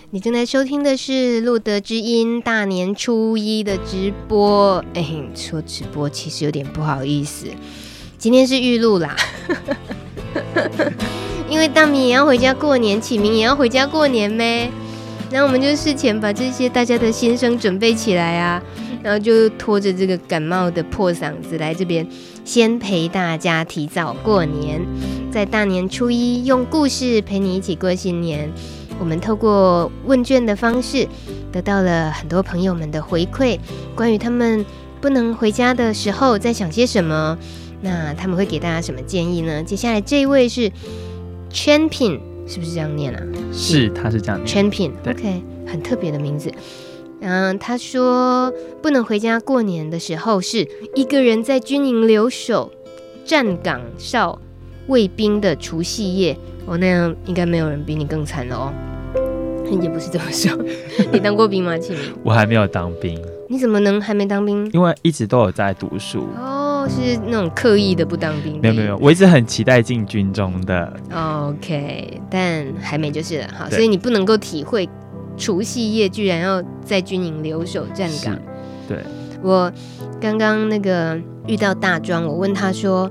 [0.10, 4.84] 你正在收听的是路德之音大年初一的直播。
[4.94, 7.48] 哎，说直播其实有点不好意思，
[8.18, 9.16] 今天是预录啦，
[11.48, 14.70] 因为大米也要回家过年，启明也要回家过年呗。
[15.32, 18.62] 那我们就事前把这些大家的心声准备起来啊，
[19.04, 22.08] 然后就拖着这个感冒的破嗓子来这边。
[22.44, 24.82] 先陪大家提早过年，
[25.32, 28.50] 在大年初一用故事陪你一起过新年。
[29.00, 31.08] 我们透过问卷的方式，
[31.52, 33.60] 得到了很多朋友们的回馈，
[33.96, 34.66] 关于他们
[35.00, 37.38] 不能回家的时候在想些什么。
[37.84, 39.64] 那他们会给大家什么建议呢？
[39.64, 40.72] 接下来这一位是
[41.52, 43.22] Champion，是不是这样念啊？
[43.52, 44.48] 是，他是这样念。
[44.48, 46.52] Champion，OK，很特别的名字。
[47.22, 52.72] 嗯，他说不能回家过年的时候，是一个人在军营留守、
[53.24, 54.40] 站岗哨、
[54.88, 56.36] 卫兵的除夕夜。
[56.66, 58.74] 哦，那样应该没有人比你更惨了哦。
[59.82, 60.52] 也不是这么说，
[61.14, 61.78] 你当过兵吗？
[61.78, 63.18] 启明， 我还没有当兵。
[63.48, 64.70] 你怎么能还没当兵？
[64.74, 66.28] 因为一直都有在读书。
[66.38, 68.60] 哦，是那种刻意的不当兵。
[68.62, 70.94] 没有没有，我一直很期待进军中的。
[71.14, 73.48] OK，但还没就是了。
[73.58, 74.90] 好，所以你不能够体会。
[75.42, 78.38] 除夕夜居然要在军营留守站岗，
[78.88, 79.00] 对。
[79.42, 79.74] 我
[80.22, 83.10] 刚刚那个遇到大庄，我问他说：“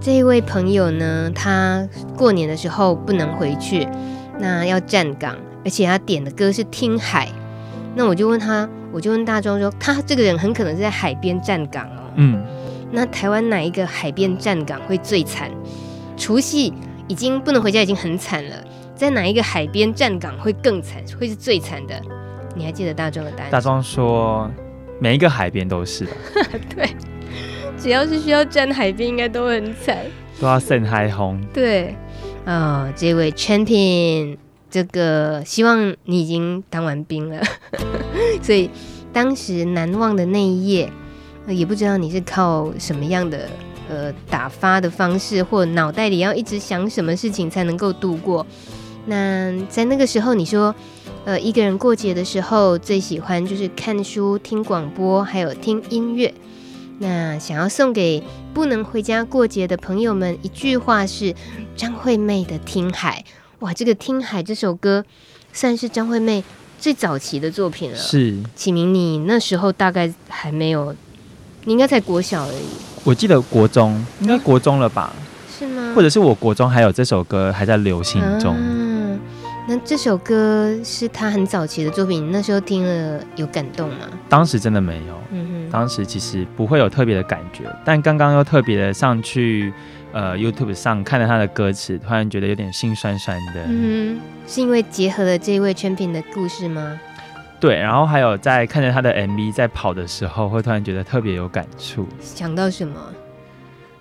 [0.00, 3.88] 这一位朋友呢，他过年的时候不能回去，
[4.38, 7.28] 那要站岗，而且他点的歌是听海。”
[7.96, 12.40] 那我就问他，我就问大庄说：“他这个人很可能是在海边站岗哦。”嗯。
[12.92, 15.50] 那台湾哪一个海边站岗会最惨？
[16.16, 16.72] 除夕
[17.08, 18.64] 已经不能回家，已经很惨了。
[18.94, 22.00] 在哪一个海边站岗会更惨，会是最惨的？
[22.54, 23.50] 你还记得大壮的答案？
[23.50, 24.48] 大壮说，
[25.00, 26.12] 每一个海边都是吧？
[26.74, 26.88] 对，
[27.76, 29.98] 只要是需要站海边，应该都很惨，
[30.40, 31.40] 都要晒海红。
[31.52, 31.94] 对，
[32.44, 34.36] 啊、哦，这位 champion，
[34.70, 37.42] 这个希望你已经当完兵了，
[38.40, 38.70] 所以
[39.12, 40.88] 当时难忘的那一夜，
[41.48, 43.50] 也不知道你是靠什么样的
[43.88, 48.46] 呃打发的方式，或脑袋里要一直想什么事情才能够度过。
[49.06, 50.74] 那在那个时候，你说，
[51.24, 56.32] 呃，一个人过节的时候最喜欢就是看书、听广播，还有听音乐。
[57.00, 58.22] 那想要送给
[58.54, 61.34] 不能回家过节的朋友们一句话是
[61.76, 63.24] 张惠妹的《听海》。
[63.58, 65.04] 哇，这个《听海》这首歌
[65.52, 66.44] 算是张惠妹
[66.78, 67.96] 最早期的作品了。
[67.96, 70.94] 是，启明，你那时候大概还没有，
[71.64, 72.64] 你应该才国小而已。
[73.02, 75.12] 我记得国中，应该国中了吧？
[75.58, 75.92] 是吗？
[75.96, 78.54] 或者是我国中还有这首歌还在流行中。
[78.54, 78.73] 啊
[79.66, 84.00] 那这首歌是他很早期的作品，你那时候听了有感动吗？
[84.28, 89.72] 当时真的没有，嗯哼，当时其实不会有特别的感觉，但刚刚又特别的上去，
[90.12, 93.64] 呃，YouTube 上看了他的歌词，突然觉得有点心酸酸的。
[93.66, 97.00] 嗯哼，是因为结合了这一位 Champion 的故事吗？
[97.58, 102.06] 对，然后还有在看着他的 MV 在跑的时候，会突然觉得特别有感触。
[102.20, 103.00] 想到什么？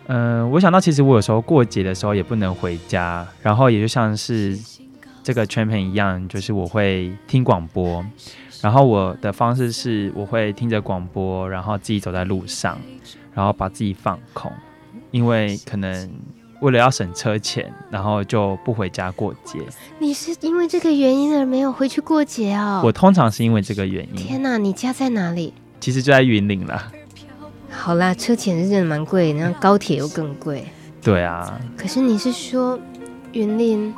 [0.08, 4.60] 嗯、呃，我想到其实我有时候过节的时候也不能回家，然后也就像是。
[5.24, 8.06] 这个 champion 一样，就是我会听广播，
[8.62, 12.78] 然后我的方式是我会听着广播，然后自己走在路上，
[13.34, 14.52] 然后把自己放空，
[15.12, 16.12] 因为可能
[16.60, 19.60] 为了要省车钱，然后就不回家过节。
[19.98, 22.82] 你是因为这个原因而没有回去过节哦？
[22.84, 24.16] 我通常是因为这个原因。
[24.16, 25.54] 天哪，你家在哪里？
[25.80, 26.92] 其实就在云岭啦。
[27.70, 30.66] 好啦，车钱是真的蛮贵，然后高铁又更贵。
[31.02, 31.60] 对啊。
[31.78, 32.78] 可是你是说
[33.32, 33.94] 云林？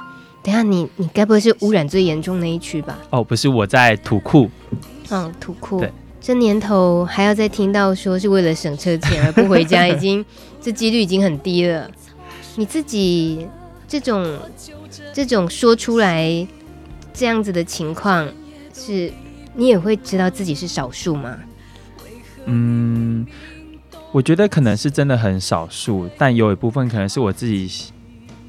[0.45, 2.99] 等下你，你你该不会是污染最严重那一区吧？
[3.09, 4.47] 哦，不是，我在土库。
[5.09, 5.79] 嗯，土库。
[5.79, 10.23] 对，这年头还要再听到说是为了省车钱而不回家，已经
[10.61, 11.89] 这几率已经很低了。
[12.57, 13.47] 你自己
[13.87, 14.37] 这种
[15.11, 16.47] 这种说出来
[17.11, 18.29] 这样子的情况，
[18.71, 19.11] 是
[19.55, 21.39] 你也会知道自己是少数吗？
[22.45, 23.25] 嗯，
[24.11, 27.67] 我觉得可能是真的很少数，但有一部分可能是我自己。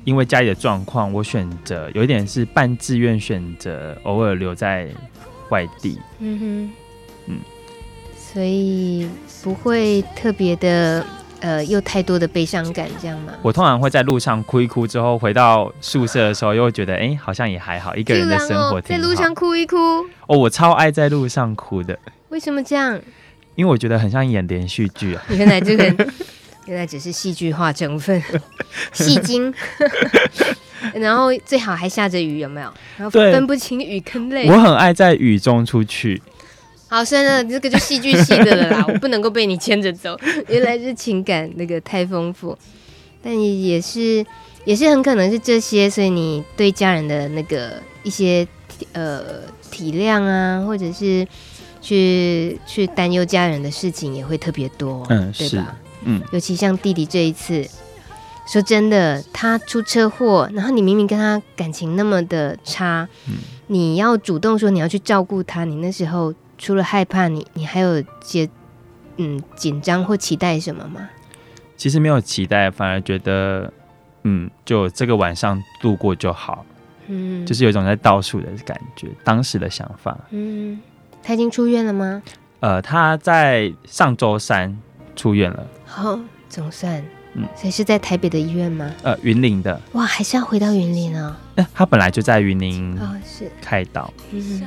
[0.06, 4.88] 因为家里的状况，我选择有一点是半自愿选择，偶尔留在
[5.50, 6.00] 外地。
[6.20, 6.70] 嗯哼，
[7.26, 7.38] 嗯，
[8.16, 9.08] 所以
[9.42, 11.04] 不会特别的，
[11.40, 13.32] 呃，有太多的悲伤感，这样吗？
[13.42, 18.80] 我通常会在路上哭一哭，之后回到宿舍的时候，又会觉得，哎、欸，好像也还好，一个人的生活。
[18.80, 19.76] 在路上哭一哭。
[20.28, 21.98] 哦，我超爱在路上哭的。
[22.28, 22.96] 为什么这样？
[23.56, 25.24] 因为我觉得很像演连续剧啊。
[25.36, 26.06] 原来这个。
[26.66, 28.22] 原来只是戏剧化成分，
[28.92, 29.52] 戏精。
[30.94, 32.72] 然后最好还下着雨，有没有？
[32.96, 34.46] 然后分不清雨跟泪。
[34.48, 36.22] 我很爱在雨中出去。
[36.88, 40.16] 好，算了，这个就戏剧系的了啦， 我不能够被你牵着走。
[40.48, 42.56] 原来是情感那个太丰富，
[43.22, 44.24] 但也是
[44.64, 48.46] 也是很可能是这些，所以你对家人的那个一些
[48.92, 51.26] 呃体谅啊，或者是
[51.80, 55.76] 去去担忧家人的事情也会特别多，嗯，对吧？
[56.04, 57.68] 嗯，尤其像弟弟这一次。
[58.48, 63.34] 说真的，他出车祸，然后你明明跟他感情那么的差，嗯、
[63.66, 68.48] 你要主动说你要去照顾他，你那时候除了害怕你，你你还有些
[69.16, 71.08] 嗯紧张或期待什么吗？
[71.76, 73.72] 其实没有期待，反而觉得
[74.22, 76.64] 嗯，就这个晚上度过就好，
[77.08, 79.08] 嗯，就是有一种在倒数的感觉。
[79.24, 80.80] 当时的想法，嗯，
[81.20, 82.22] 他已经出院了吗？
[82.60, 84.78] 呃，他在上周三
[85.16, 85.66] 出院了。
[85.84, 87.02] 好，总算。
[87.38, 88.90] 嗯，所以是在台北的医院吗？
[89.02, 89.78] 呃，云林的。
[89.92, 91.36] 哇，还是要回到云林啊？
[91.56, 91.66] 欸？
[91.74, 94.10] 他本来就在云林哦，是开刀。
[94.30, 94.62] 嗯，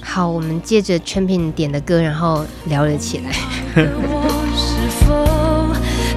[0.00, 3.32] 好，我们借着全品点的歌，然后聊了起来。
[3.74, 5.26] 我是否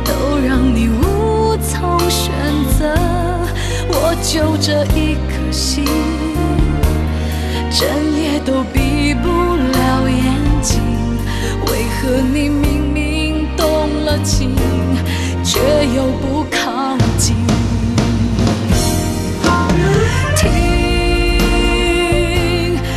[0.06, 2.32] 都让你无从选
[2.78, 2.96] 择？
[3.92, 5.84] 我就这一颗心，
[7.72, 10.80] 整夜都闭不了眼睛。
[11.66, 12.89] 为何你明
[14.10, 14.56] 了情？
[15.44, 15.60] 却
[15.96, 17.36] 又不靠近，
[20.36, 20.50] 听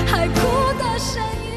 [0.06, 0.40] 海哭
[0.78, 1.50] 的声音。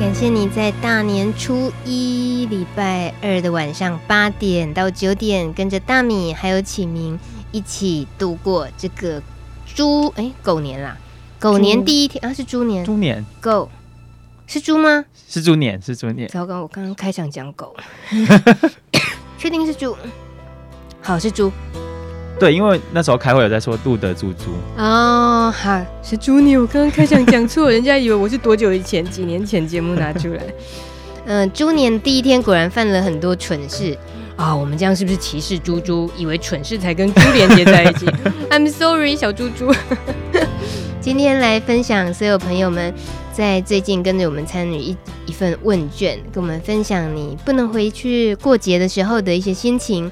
[0.00, 7.16] 感谢你在大年初一礼拜二的晚上八点到九点，跟着大米还有启明
[7.52, 9.22] 一起度过这个
[9.64, 10.96] 猪哎狗年啦。
[11.38, 12.84] 狗年第一天啊，是猪年。
[12.84, 13.68] 猪年狗
[14.46, 15.04] 是猪吗？
[15.28, 16.28] 是猪年，是猪年。
[16.28, 17.74] 糟糕，我刚刚开场讲狗，
[19.36, 19.96] 确定是猪？
[21.02, 21.52] 好，是猪。
[22.38, 24.44] 对，因为那时候开会有在说杜德猪猪。
[24.76, 26.60] 哦，好，是猪年。
[26.60, 29.04] 我刚刚开场讲错，人家以为我是多久以前？
[29.04, 30.42] 几年前节目拿出来。
[31.26, 33.96] 嗯、 呃，猪年第一天果然犯了很多蠢事
[34.36, 34.56] 啊、哦！
[34.56, 36.10] 我们这样是不是歧视猪猪？
[36.16, 38.06] 以为蠢事才跟猪连接在一起？
[38.50, 39.72] I'm sorry，小猪猪。
[41.06, 42.92] 今天来分享，所有朋友们
[43.32, 50.10] 在最近跟着我们参与一一份问卷，跟我们分享你不能回去过节的时候的一些心情。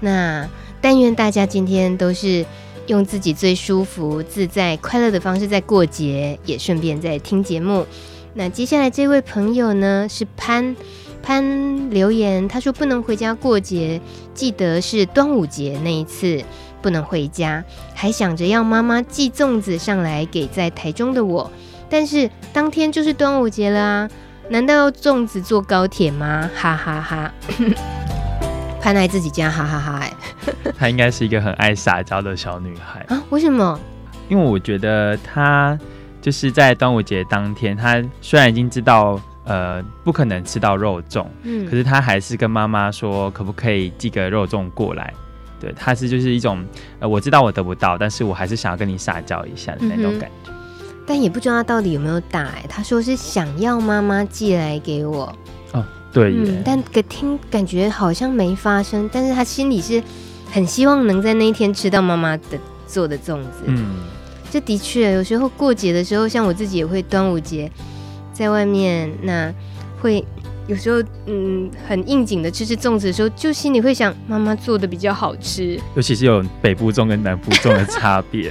[0.00, 0.50] 那
[0.80, 2.44] 但愿大家今天都是
[2.88, 7.86] 用自己最舒服、自在、快乐的方式在过节，也顺便在听节目。
[8.34, 10.74] 那接下来这位朋友呢是潘
[11.22, 14.00] 潘留言，他说不能回家过节，
[14.34, 16.42] 记得是端午节那一次。
[16.82, 17.62] 不能回家，
[17.94, 21.50] 还想着要妈妈寄粽子上来给在台中的我，
[21.88, 24.10] 但是当天就是端午节了啊！
[24.48, 26.50] 难道要粽子坐高铁吗？
[26.54, 27.32] 哈哈哈，哈！
[28.82, 30.00] 潘来自己家，哈哈哈！
[30.02, 30.12] 哎，
[30.76, 33.22] 她应该是一个很爱撒娇的小女孩啊？
[33.30, 33.78] 为什么？
[34.28, 35.78] 因为我觉得她
[36.20, 45.14] 就是在端午节当天，她虽然已经知道呃不可能吃到肉粽，嗯，可是她还是跟妈妈说，可不可以寄个肉粽过来。
[45.62, 46.60] 对，他是就是一种，
[46.98, 50.50] 呃，我知道我得不到，但是我还是想要跟你撒娇一下的那种感觉。
[50.50, 50.54] 嗯、
[51.06, 55.32] 但也不知道他到底有没有打哎，他说是想要妈妈寄来给我。
[55.70, 60.02] 哦，对，嗯，但可听感觉好像没发生，但是他心里是
[60.50, 63.62] 很希望能在那一天吃到妈妈的做的粽子。
[63.66, 64.00] 嗯，
[64.50, 67.70] 这的确有时候过节的时候，像我自己也会端午节
[68.32, 69.54] 在外面，那
[70.00, 70.24] 会。
[70.72, 75.78] 有时候，嗯，很应景的吃吃粽子的时候，就心里会想，妈妈做的比较好吃。
[75.94, 78.50] 尤其是有北部粽跟南部粽的差别。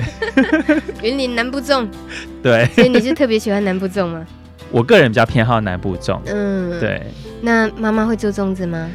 [1.02, 1.88] 云林南部粽，
[2.44, 2.68] 对。
[2.76, 4.24] 所以你是特别喜欢南部粽吗？
[4.70, 6.20] 我个人比较偏好南部粽。
[6.28, 7.02] 嗯，对。
[7.42, 8.88] 那妈妈会做粽子吗？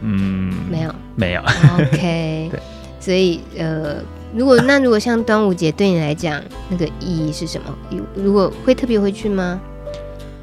[0.00, 1.42] 嗯，没有，没有。
[1.78, 2.48] OK。
[2.50, 2.60] 对。
[2.98, 3.96] 所以，呃，
[4.34, 8.00] 如果那如果像端午节对你来讲，那个意义是什么？
[8.14, 9.60] 如果会特别回去吗？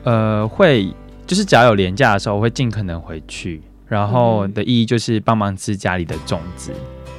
[0.04, 0.94] 呃，会。
[1.28, 3.62] 就是只要有廉价的时候，我会尽可能回去。
[3.86, 6.72] 然后的意义就是帮忙吃家里的粽子。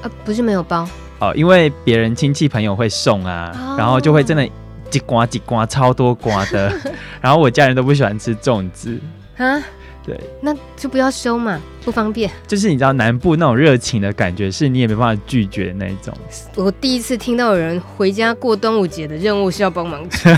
[0.02, 0.86] 呃，不是没有包
[1.18, 4.48] 哦，因为别人亲戚朋友会送啊，哦、然后就会真的
[4.90, 6.72] 几瓜几瓜超多瓜的。
[7.20, 8.98] 然后我家人都不喜欢吃粽子
[9.36, 9.62] 啊。
[10.04, 12.30] 对，那就不要收嘛，不方便。
[12.46, 16.14] 就是你知道南部那种热情的感觉，是你也没办法拒绝的那一种。
[16.56, 20.28] 我第一次听到有人回家过端午节的任务是要帮忙吃，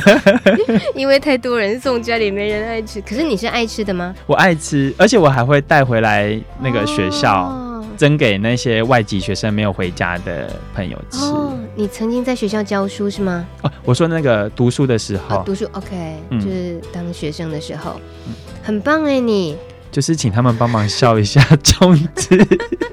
[0.97, 3.01] 因为太多人送，家里没人爱吃。
[3.03, 4.15] 可是你是爱吃的吗？
[4.27, 11.19] 我爱吃，而且我还会带回来那个学校，哦、蒸给那些外籍学生没有回家的朋友吃。
[11.27, 13.47] 哦你曾经在学校教书是吗？
[13.63, 19.57] 哦，我说那个读书的时候，哦、读书 OK，、嗯、就是当学生的时候，嗯、很棒哎，你
[19.91, 22.39] 就是请他们帮忙笑一下中字。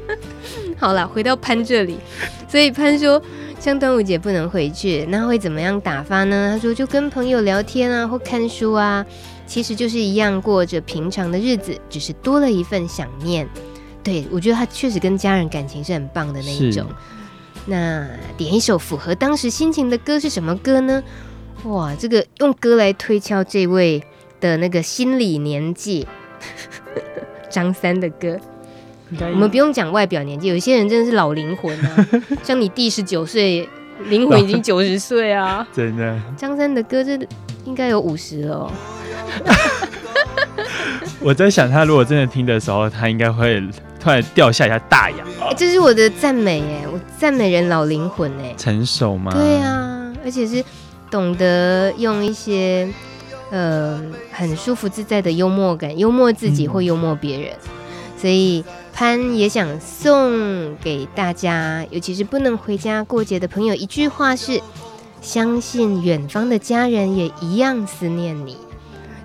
[0.79, 1.97] 好了，回到潘这里，
[2.47, 3.21] 所以潘说，
[3.59, 6.51] 像端午节不能回去，那会怎么样打发呢？
[6.53, 9.05] 他说就跟朋友聊天啊，或看书啊，
[9.45, 13.47] 其实就是一样过着平常的日子，只是多了一份想念。
[14.03, 16.87] 对，我觉得他确实跟家人感情是很棒的那一种。
[17.65, 18.07] 那
[18.37, 21.03] 点一首符合当时心情的歌是什么歌呢？
[21.63, 24.01] 哇，这个用歌来推敲这位
[24.39, 26.07] 的那个心理年纪，
[27.49, 28.37] 张三的歌。
[29.19, 32.07] 我们不用讲外表年纪，有一些人真的是老灵魂啊，
[32.43, 33.67] 像你弟十九岁，
[34.09, 36.19] 灵魂已经九十岁啊， 真的。
[36.35, 37.17] 张三的歌这
[37.63, 38.71] 应该有五十了哦。
[41.21, 43.61] 我在想，他如果真的听的时候，他应该会
[43.97, 45.17] 突然掉下一下大牙。
[45.47, 49.31] 欸，这是我的赞美哎，我赞美人老灵魂哎，成熟吗？
[49.33, 50.61] 对啊，而且是
[51.09, 52.87] 懂得用一些
[53.51, 57.69] 呃很舒服自在的幽默感，幽默自己或幽默别人，嗯、
[58.17, 58.63] 所以。
[58.99, 64.59] 潘也想送给大家，尤其是不能回家过节的朋友，一句话是：
[65.21, 68.57] 相信远方的家人也一样思念你。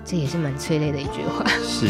[0.05, 1.43] 这也是蛮催泪的一句话。
[1.63, 1.87] 是。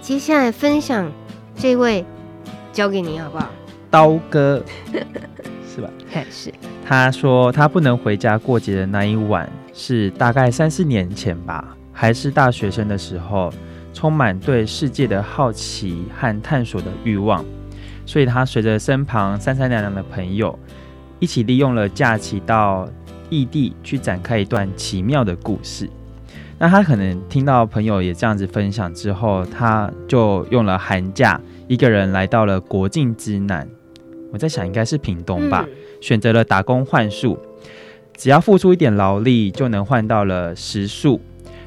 [0.00, 1.10] 接下来分享
[1.56, 2.04] 这位，
[2.72, 3.48] 交给你好不好？
[3.90, 4.62] 刀哥
[5.72, 5.88] 是吧？
[6.30, 6.52] 是。
[6.84, 13.52] 他说他不能回家过节的那一晚是大概三四年前吧，还是大学生的时候，
[13.92, 17.44] 充满对世界的好奇和探索的欲望，
[18.04, 20.58] 所以他随着身旁三三两两的朋友
[21.18, 22.86] 一起利用了假期到
[23.34, 25.88] 异地去展开一段奇妙的故事。
[26.58, 33.68] 那他可能听到朋友也这样子分享之后，他就用了寒假一个人来到了国境之南。
[34.32, 37.38] 我在想，应该是屏东吧，嗯、选择了打工换宿，
[38.16, 41.20] 只要付出一点劳力就能换到了食宿，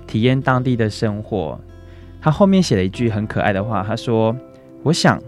[0.07, 1.59] 体验当地的生活。
[2.21, 4.35] 他后面写了一句很可爱的话，他说
[4.83, 5.21] ：“我想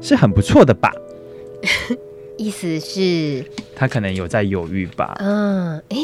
[0.00, 0.90] 是很不错的吧。”
[2.36, 5.14] 意思是，他可能有在犹豫吧。
[5.18, 5.96] 嗯，哎，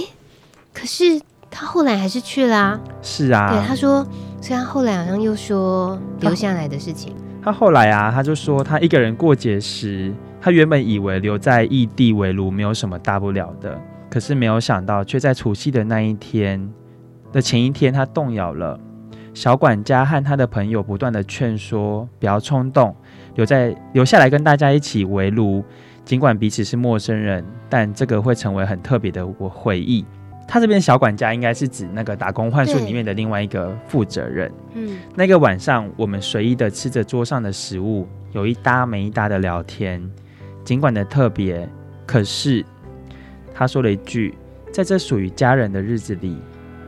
[0.72, 1.20] 可是。
[1.52, 4.06] 他后来还是去啦、啊，是啊，对他说，
[4.40, 7.12] 虽然后来好像又说留下来的事情。
[7.42, 13.76] 他后来啊，他就说他一个人过节时，他原本以为留在异地围炉没有什么大不了的，
[14.08, 16.72] 可是没有想到，却在除夕的那一天
[17.32, 18.78] 的前一天，他动摇了。
[19.34, 22.94] 小管家和他的朋友不断的劝说，不要冲动，
[23.34, 25.64] 留在留下来跟大家一起围炉，
[26.10, 30.04] 尽管彼此是陌生人，但这个会成为很特别的我回忆。
[30.48, 34.50] 他这边小管家应该是指那个打工幻术里面的另外一个负责人。
[34.74, 40.02] 嗯，那个晚上我们随意的吃着桌上的食物，有一搭没一搭的聊天，
[40.64, 41.68] 尽管的特别，
[42.04, 42.66] 可是
[43.54, 44.34] 他说了一句
[44.74, 46.36] ：“在这属于家人的日子里，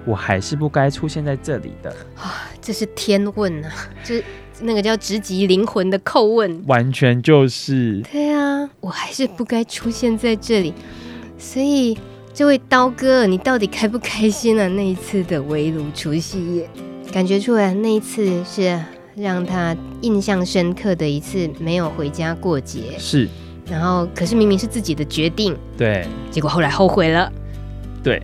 [0.05, 3.70] 我还是不该出现在这里的。”啊，这是天问啊，
[4.03, 4.25] 就是
[4.61, 8.03] 那个叫直击灵魂的叩问，完全就是。
[8.13, 10.73] 对啊，我还是不该出现在这里，
[11.39, 11.97] 所以。
[12.35, 14.67] 这位刀哥，你到底开不开心啊？
[14.69, 16.71] 那一次的围炉除夕夜，
[17.13, 18.83] 感觉出来那一次是
[19.15, 22.97] 让他印象深刻的一次没有回家过节。
[22.99, 23.29] 是，
[23.67, 27.31] 然后可是明明是自己的决定，对，结果后来后悔了。
[28.03, 28.23] 对，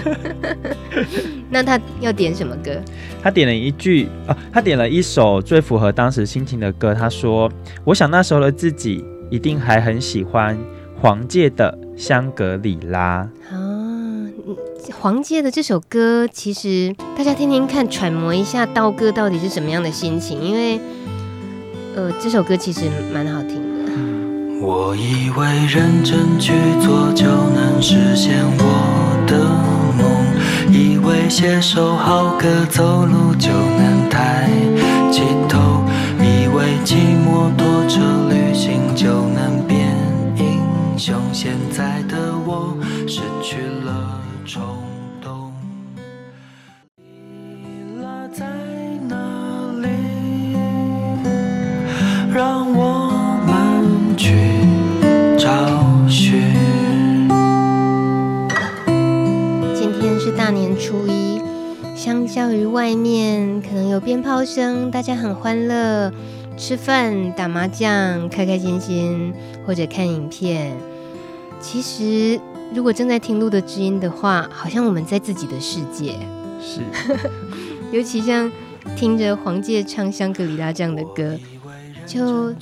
[1.50, 2.80] 那他要点什么歌？
[3.22, 6.94] 他点了一句啊，他点了一首最符合当时心情的歌。
[6.94, 7.50] 他说
[7.84, 10.56] ：“我想那时候的自己一定还很喜欢。”
[11.02, 14.28] 黄玠的香格里拉啊，
[15.00, 20.78] 黄玠的这首歌，其实大家听听看，揣摩一下刀哥到底是什么样的心情，因为
[21.96, 22.82] 呃，这首歌其实
[23.14, 23.69] 蛮好听的。
[24.62, 26.52] 我以为认真去
[26.82, 29.38] 做就能实现我的
[29.96, 30.04] 梦，
[30.70, 34.50] 以为写首好歌走路就能抬
[35.10, 35.82] 起头，
[36.20, 39.96] 以为骑摩托车旅行就能变
[40.36, 40.60] 英。
[40.98, 42.76] 雄，现在的我
[43.08, 44.62] 失去了冲
[45.22, 45.50] 动。
[46.98, 48.44] 你落在
[49.08, 49.16] 哪
[49.80, 49.88] 里？
[52.30, 52.99] 让我
[60.30, 61.40] 是大年初一，
[61.96, 66.12] 相较于外面可能有鞭炮声，大家很欢乐。
[66.56, 69.34] 吃饭、打麻将，开开心心，
[69.66, 70.72] 或者看影片。
[71.60, 72.40] 其实，
[72.72, 76.14] 如果正在听《录的知音》的话，好像我们在自己的世界。
[76.62, 76.80] 是，
[77.90, 78.48] 尤其像
[78.94, 81.36] 听着黄玠唱《香格里拉》这样的歌，
[82.06, 82.54] 就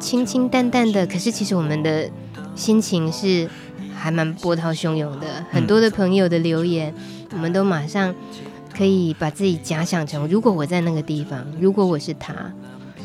[0.00, 1.06] 清清淡淡的。
[1.06, 2.08] 可是，其实我们的
[2.54, 3.46] 心情是
[4.02, 5.44] 还蛮波涛汹涌的。
[5.48, 6.92] 很多的朋友的留言，
[7.30, 8.12] 我们都马上
[8.76, 12.34] 可以把自己假想成：如果我在那个地方，如果我是他。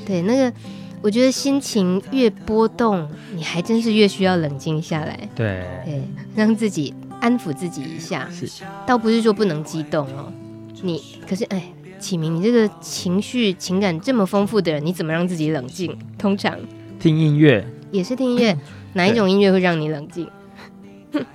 [0.07, 0.51] 对，那个
[1.03, 5.29] 我觉得心情越波动，你还真是越需要冷静下来。
[5.35, 6.01] 对，对，
[6.35, 8.27] 让自己安抚自己一下。
[8.31, 8.49] 是，
[8.87, 10.33] 倒不是说不能激动哦。
[10.81, 11.61] 你可是哎，
[11.99, 15.95] 启明，你这个情绪情感这么丰富的人，你怎么让自己冷静？
[16.17, 16.57] 通常
[16.99, 18.57] 听音乐，也是听音乐。
[18.93, 20.27] 哪一种音乐会让你冷静？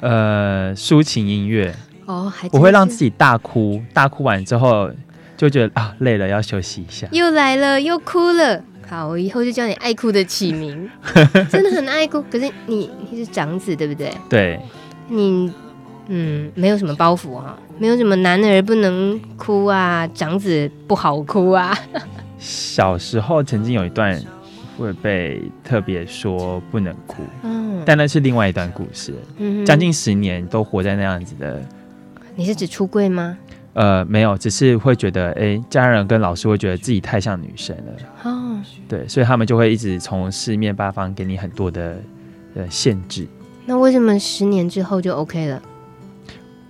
[0.01, 1.75] 呃，抒情音乐。
[2.07, 4.91] 哦，还我会让自己大哭，大哭完之后。
[5.35, 7.05] 就觉得啊，累了，要休息一下。
[7.11, 8.63] 又来了，又哭了。
[8.89, 10.89] 好，我以后就叫你爱哭的启明，
[11.51, 12.23] 真的很爱哭。
[12.31, 14.13] 可是你你是长子，对不对？
[14.29, 14.61] 对。
[15.09, 15.53] 你
[16.07, 21.77] 嗯，没有什么包袱哈、啊，没有什么男儿不能哭啊，长子不好哭啊。
[22.39, 24.23] 小时候曾经有一段
[24.83, 29.15] 会被特别说不能哭，嗯，但那是另外一段故事。
[29.39, 31.63] 嗯，将近十年都活在那样子的。
[32.35, 33.39] 你是指出柜吗？
[33.75, 37.93] 呃，没有，只是会觉得，哎，家人跟老师会觉得自己太像女生了。
[38.25, 41.97] 哦，对，所以他们就会一直从四面八方给你很多的
[42.55, 43.27] 呃限制。
[43.65, 45.63] 那为什么十年之后就 OK 了？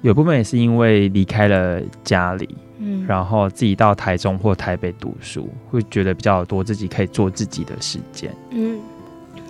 [0.03, 2.49] 有部分也是因为离开了家里，
[2.83, 8.35] 嗯，然后自己到台中或台北读书，会觉得比较多自己可以做自己的时间。
[8.51, 8.79] 嗯，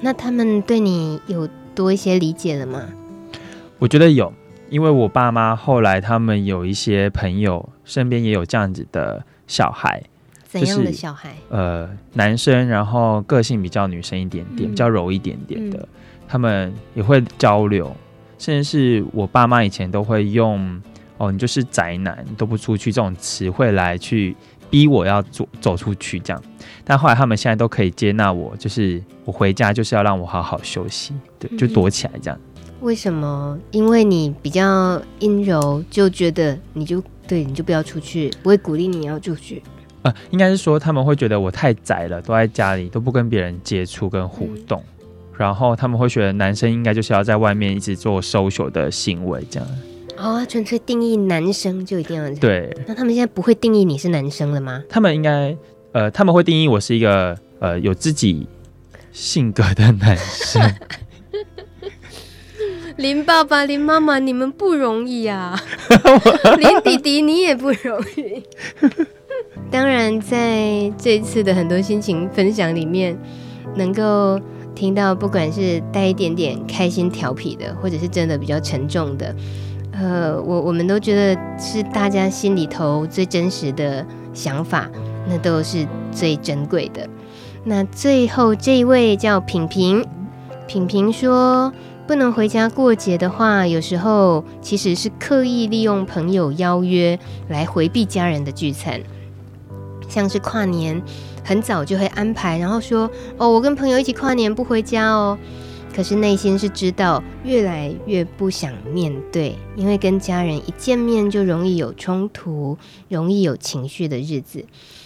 [0.00, 2.82] 那他们对你有多一些理解了吗？
[3.78, 4.32] 我觉得有。
[4.70, 10.02] 因为我爸妈后来他们有一些朋友身边也有这样子的小孩，
[10.48, 11.36] 怎样的小孩？
[11.50, 15.88] 呃，男生，然后个性比较女生一点点，嗯、比较柔一点点的，嗯、
[16.26, 17.94] 他们也会交流，
[18.38, 20.80] 甚至是我爸妈以前都会用
[21.22, 24.34] “哦，你就是宅男，都不出去”这种词汇来去
[24.68, 26.42] 逼我要走走出去这样，
[26.84, 32.36] 但后来他们现在都可以接纳我，就是我回家就是要让我好好休息，对，就躲起来这样。
[32.38, 32.48] 嗯
[32.82, 33.56] 为什么？
[33.70, 39.62] 因为你比较阴柔，就觉得你就对，你就不要出去，不会鼓励你要出去。
[40.02, 45.06] 呃，应该是说他们会觉得我太宅了，都在家里都不跟别人接触跟互动，嗯、
[45.38, 49.68] 然后他们会觉得男生应该就是要在外面一直做 social 的行为这样。
[50.16, 52.34] 哦，纯粹定义男生就一定要。
[52.36, 52.74] 对。
[52.86, 54.82] 那他们现在不会定义你是男生了吗？
[54.88, 55.56] 他们应该
[55.92, 58.46] 呃，他们会定义我是一个呃有自己
[59.12, 60.62] 性格的男生。
[62.98, 65.58] 林爸爸、林妈妈，你们不容易啊！
[66.60, 68.42] 林弟弟，你也不容易。
[69.70, 73.18] 当然，在这一次的很多心情分享里面，
[73.76, 74.38] 能够
[74.74, 79.34] 听到不管是带一点点开心调皮的，或者是真的比较沉重的，
[79.92, 84.90] 呃，我我们都觉得是大家心里头最真实的想法，
[85.28, 87.08] 那都是最珍贵的。
[87.64, 90.04] 那最后这一位叫品平，
[90.66, 91.72] 品平说。
[92.04, 97.16] 不能回家过节的话，有时候其实是刻意利用朋友邀约
[97.48, 99.00] 来回避家人的聚餐，
[100.08, 101.00] 像是跨年
[101.44, 105.38] 很早就会安排，然后说哦，我跟朋友一起跨年不回家哦，
[105.94, 112.76] 可是内心是知道越来越不想面对，因为跟家人一见面就容易有冲突，
[113.08, 114.64] 容易有情绪的日子。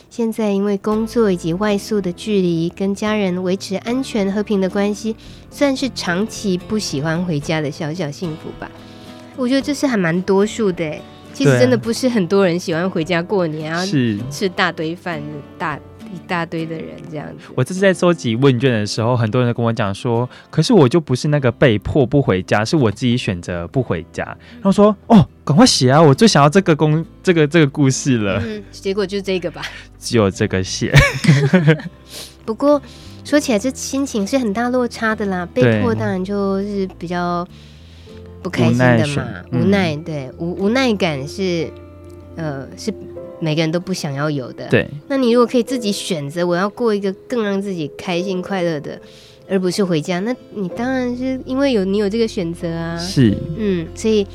[0.09, 5.15] 现在因为工作以及外宿的距离，跟家人维持安全和平的关系，
[5.51, 8.71] 算是长期不喜欢回家的小小幸福吧。
[9.37, 10.95] 我觉得这是还蛮多数的，
[11.35, 15.21] 其实真的不是很多人喜欢回家过年啊，是吃大堆饭
[15.59, 15.79] 大。
[16.15, 17.45] 一大堆的人这样子。
[17.55, 24.25] 我这次在收集问卷的时候，很多人都跟我讲说，可是我就不是那个被迫不回家，是我自己选择不回家。
[24.25, 28.43] 然后说，哦，赶快写啊，我最想要这个公这个这个故事了。
[28.45, 29.63] 嗯，结果就这个吧，
[29.99, 30.93] 只有这个写。
[32.45, 32.81] 不过
[33.25, 35.47] 说起来，这心情是很大落差的啦。
[35.53, 37.47] 被迫当然就是比较
[38.43, 41.69] 不开心的嘛，无奈，无奈对无无奈感是
[42.37, 42.95] 呃是。
[43.41, 44.67] 每个人都不想要有的。
[44.69, 49.01] 对，那你如果可以自己选择，我要过一个更让自己开心快乐的
[49.49, 50.21] 而不是回家。
[50.21, 52.97] 那你当然是因为有你有这个选择啊。
[52.99, 54.27] 是，嗯，所以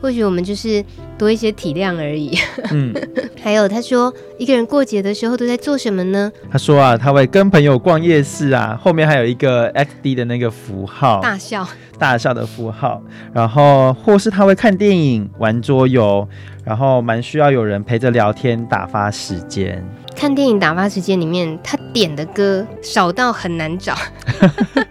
[0.00, 0.84] 或许我们就是
[1.16, 2.36] 多一些体谅而已。
[2.70, 2.94] 嗯，
[3.42, 6.30] 还有他说，一个人过节的时候都在做什么呢？
[6.50, 11.66] 他说啊，他会跟朋友逛夜市啊，后面还有一个 XD 的那个符号，大笑，
[11.98, 13.02] 大笑的符号。
[13.32, 16.28] 然后或是他会看电影、玩桌游，
[16.64, 19.84] 然后蛮需要有人陪着聊天打发时间。
[20.14, 23.94] 看电影打发时间里面，他点的歌少到很难找。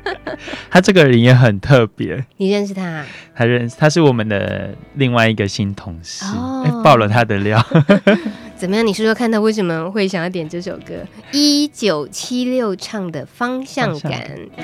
[0.70, 3.06] 他这个人也很特别，你认识他啊？
[3.36, 6.26] 他认识，他是我们的另外一个新同事。
[6.26, 7.64] 哦，欸，爆了他的料。
[8.56, 8.86] 怎么样？
[8.86, 10.96] 你说说看，他为什么会想要点这首歌？
[11.32, 14.14] 一九七六唱的《方向感》。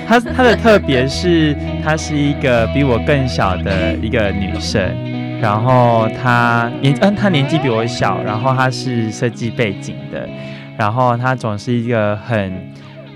[0.06, 10.28] 他他的特别是，她是一个比我更小的一个女生，然后她年嗯，她年纪比我小，然后她是设计背景的。
[10.76, 12.52] 然后他总是一个很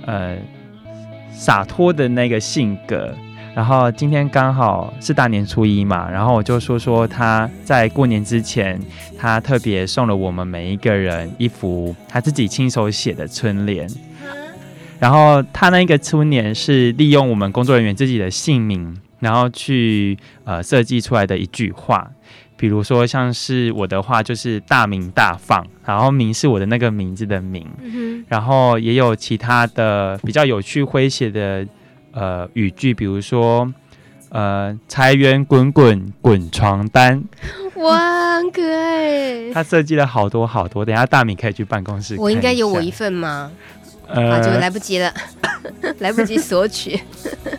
[0.06, 0.36] 呃
[1.38, 3.14] 洒脱的那个性格。
[3.54, 8.78] 然后今天刚好是大年初一嘛，然后我就说说他在过年之前，
[9.16, 13.88] 他特别送了我们每一个人一幅他自己亲手写的春联。
[15.00, 22.10] 然后他那个春联是利用我们工作人员自己的姓名，然后去呃设计出来的一句话。
[22.58, 31.64] 比如说，像是我的话，就是大名大放，然后“名”是我的那个名字的“名”，嗯，然后也有其他的比较有趣诙谐的
[32.12, 33.72] 呃语句，比如说
[34.30, 37.22] 呃“财源滚滚滚床单”，
[37.78, 39.52] 哇，很可爱！
[39.52, 42.16] 他设计了好多好多，等下大米可以去办公室。
[42.18, 43.52] 我应该有我一份吗？
[44.08, 45.14] 呃，啊，就来不及了，
[46.00, 46.98] 来不及索取。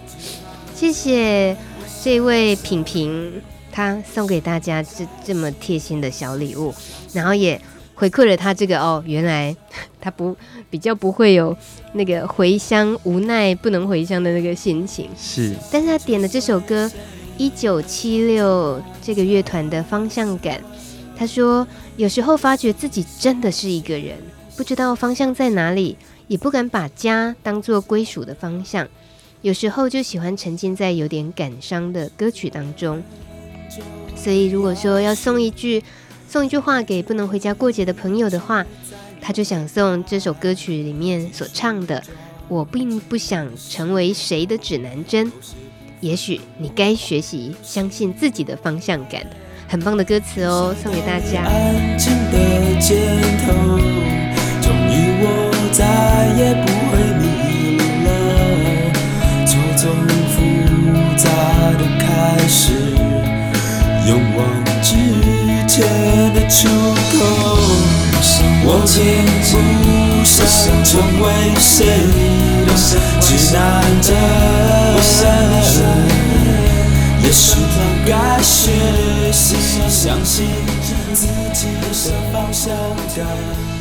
[0.76, 1.56] 谢谢
[2.04, 3.41] 这位品评。
[3.72, 6.74] 他送给大家这这么贴心的小礼物，
[7.13, 7.59] 然后也
[7.95, 9.55] 回馈了他这个哦，原来
[9.99, 10.36] 他不
[10.70, 11.55] 比较不会有
[11.93, 15.09] 那个回乡无奈不能回乡的那个心情。
[15.17, 16.89] 是，但是他点的这首歌
[17.38, 20.61] 一九七六这个乐团的方向感，
[21.17, 21.67] 他说
[21.97, 24.15] 有时候发觉自己真的是一个人，
[24.55, 25.97] 不知道方向在哪里，
[26.28, 28.88] 也不敢把家当做归属的方向，
[29.41, 33.03] 有时候就喜欢沉浸在有点感伤的歌曲当中。
[34.15, 35.84] 所以，如果说要送一句
[36.28, 38.65] 送一句话给不能回家过节的朋友的话，
[39.22, 42.03] 他就想送这首歌曲里面所唱的
[42.47, 45.32] ：“我并不想成为谁的指南针，
[46.01, 49.26] 也许你该学习相信自己的方向感。”
[49.67, 51.43] 很棒的歌词哦，送给大家。
[51.43, 52.95] 安静的街
[53.45, 53.53] 头，
[54.61, 55.26] 终于我
[55.72, 55.86] 再
[56.39, 57.24] 也不会迷
[57.78, 58.09] 路了，
[59.45, 59.84] 错综
[60.34, 60.38] 复
[61.15, 61.24] 杂
[61.78, 62.78] 的开始。
[64.10, 64.43] 勇往
[64.82, 64.95] 直
[65.68, 65.86] 前
[66.34, 67.18] 的出口，
[68.66, 68.97] 我并
[69.45, 69.53] 不
[70.26, 70.43] 想
[70.84, 70.89] 成
[71.22, 71.24] 为
[71.60, 71.86] 谁
[72.66, 72.68] 的
[73.22, 73.55] 指南
[74.01, 74.07] 针，
[77.22, 77.62] 也许
[78.07, 78.51] 该学
[79.32, 79.55] 习
[79.88, 80.47] 相信
[81.14, 81.84] 自己的
[82.34, 82.74] 方向
[83.16, 83.78] 感。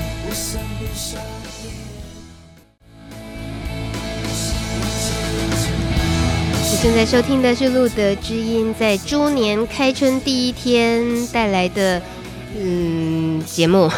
[6.80, 12.00] 正在收听的是路德之音，在猪年开春第一天带来的
[12.56, 13.90] 嗯节目，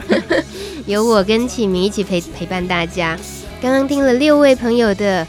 [0.86, 3.18] 由我跟启明一起陪陪伴大家。
[3.60, 5.26] 刚刚听了六位朋友的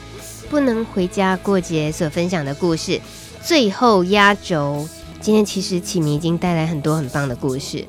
[0.49, 3.01] 不能回家过节所分享的故事，
[3.43, 4.87] 最后压轴，
[5.19, 7.85] 今天其实启明已经带来很多很棒的故事，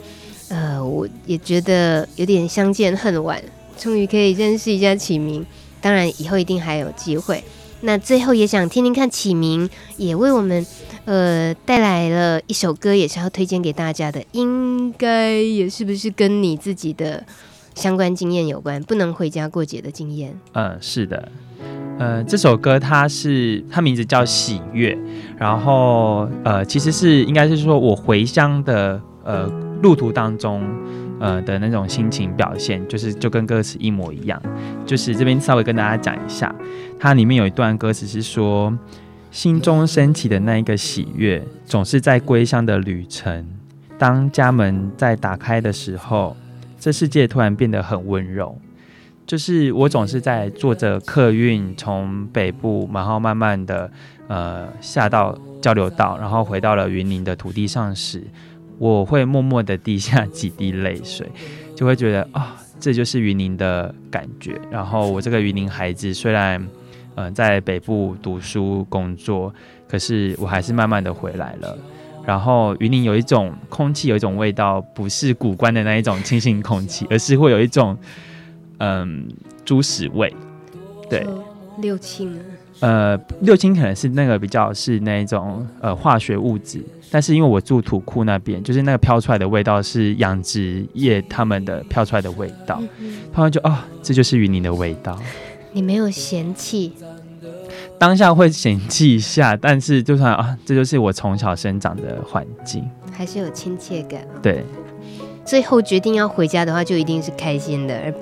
[0.49, 3.41] 呃，我也觉得有点相见恨晚，
[3.78, 5.47] 终于可以认识一下启明，
[5.80, 7.45] 当然以后一定还有机会。
[7.83, 10.64] 那最后也想听听看启明也为我们
[11.05, 17.24] 呃带来了一首歌，也是要推荐给大家的，应该也是不是跟你自己的
[17.74, 18.83] 相关经验有关？
[18.85, 20.39] 不能回家过节的经验。
[20.53, 21.28] 嗯，是的，
[21.99, 24.95] 呃，这首歌它是它名字叫《喜悦》，
[25.37, 29.47] 然后呃其实是应该是说我回乡的呃
[29.83, 30.62] 路途当中。
[31.23, 34.43] 呃的那种心情表现，就是就跟歌词一模一样。
[34.85, 36.53] 就是这边稍微跟大家讲一下，
[36.99, 38.77] 它里面有一段歌词是说：
[39.31, 43.47] 心中升起的那一个喜悦，总是在归乡的旅程。
[43.97, 46.37] 当家门在打开的时候，
[46.81, 48.59] 这世界突然变得很温柔。
[49.25, 53.89] 就是我总是在坐着客运从北部，然后慢慢的
[54.27, 58.25] 呃下到交流道，然后回到了云林的土地上时。
[58.83, 61.30] 我会默默的滴下几滴泪水，
[61.76, 62.43] 就会觉得啊、哦，
[62.80, 64.61] 这就是云林的感觉。
[64.72, 66.61] 然后我这个云林孩子虽然
[67.14, 69.55] 嗯、呃、在北部读书工作，
[69.87, 71.78] 可是我还是慢慢的回来了。
[72.26, 77.97] 然后云林有一种空气，有一种味道，不是古关的那一种清新空气，而是会有一种
[78.78, 79.28] 嗯
[79.64, 80.35] 猪屎味。
[81.09, 81.24] 对，
[81.78, 82.43] 六亲啊？
[82.83, 92.83] 呃，六氢可能是那个比较是那种呃化学物质，但是因为我住土库那边，就是那个飘出来的味道是养殖业他们的飘出来的味道，
[93.33, 95.16] 他们就哦，这就是云林的味道。
[95.70, 96.93] 你没有嫌弃？
[98.01, 104.22] 当下会嫌弃一下，但是就算啊，这就是我从小生长的环境，还是有亲切感。
[104.43, 104.64] 对，
[105.45, 108.12] 最后决定要回家的话，就一定是开心的，而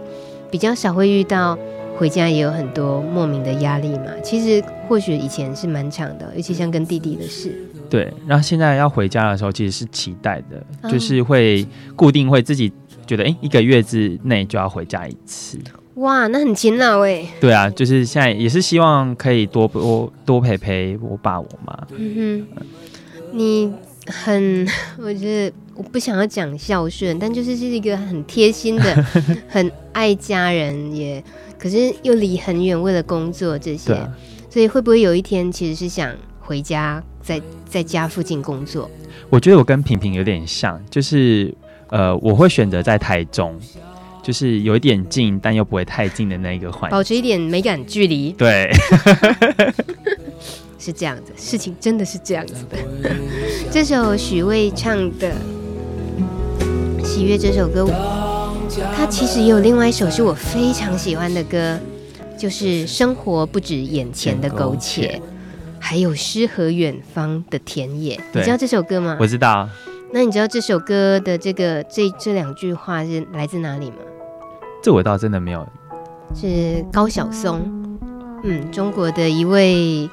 [0.51, 1.57] 比较少会遇到。
[2.01, 7.55] 回家也有很多莫名的压力嘛，其实或许以前是蛮长的，尤其像跟弟弟的事。
[7.91, 12.73] 对，然后现在要回家的时候，其实是期待的，嗯、就是会固定会自己
[13.07, 15.59] 觉得，哎，一个月之内就要回家一次。
[15.97, 17.23] 哇，那很勤劳哎。
[17.39, 21.87] 对啊，就是现在也是希望可以多多多陪陪我爸我妈。
[21.99, 22.63] 嗯哼，
[23.33, 23.71] 你
[24.11, 24.67] 很，
[24.99, 29.07] 我觉得我不想要讲孝顺，但就是是一个很贴心的，
[29.49, 31.23] 很爱家人也。
[31.59, 34.11] 可是又离很远，为了工作这些，啊、
[34.49, 38.91] 所以会不会有一天其实是想回家在，在在家附近工作？
[39.29, 41.55] 我觉得我跟平平有点像，就是
[41.89, 43.61] 呃，我会选择在台中，
[44.23, 48.33] 就是有一点近，但又不会太近的那一个环境，保持一点美感距离。
[48.33, 48.71] 对，
[50.81, 52.77] 是这样子，事情真的是这样子的。
[53.71, 55.31] 这首许巍唱的
[57.05, 57.87] 《喜悦》这首歌。
[58.97, 61.77] 他其实也有另外一首是我非常喜欢的歌，
[62.39, 65.21] 就是生活不止眼前的苟且，
[65.81, 68.19] 还有诗和远方的田野。
[68.33, 69.17] 你知道这首歌吗？
[69.21, 69.69] 我知道。
[70.13, 73.97] 那你知道这首歌的这个这这两句话是来自哪里吗？
[74.83, 75.67] 这我倒真的没有。
[76.35, 77.61] 是高晓松，
[78.45, 80.09] 嗯，中国的一位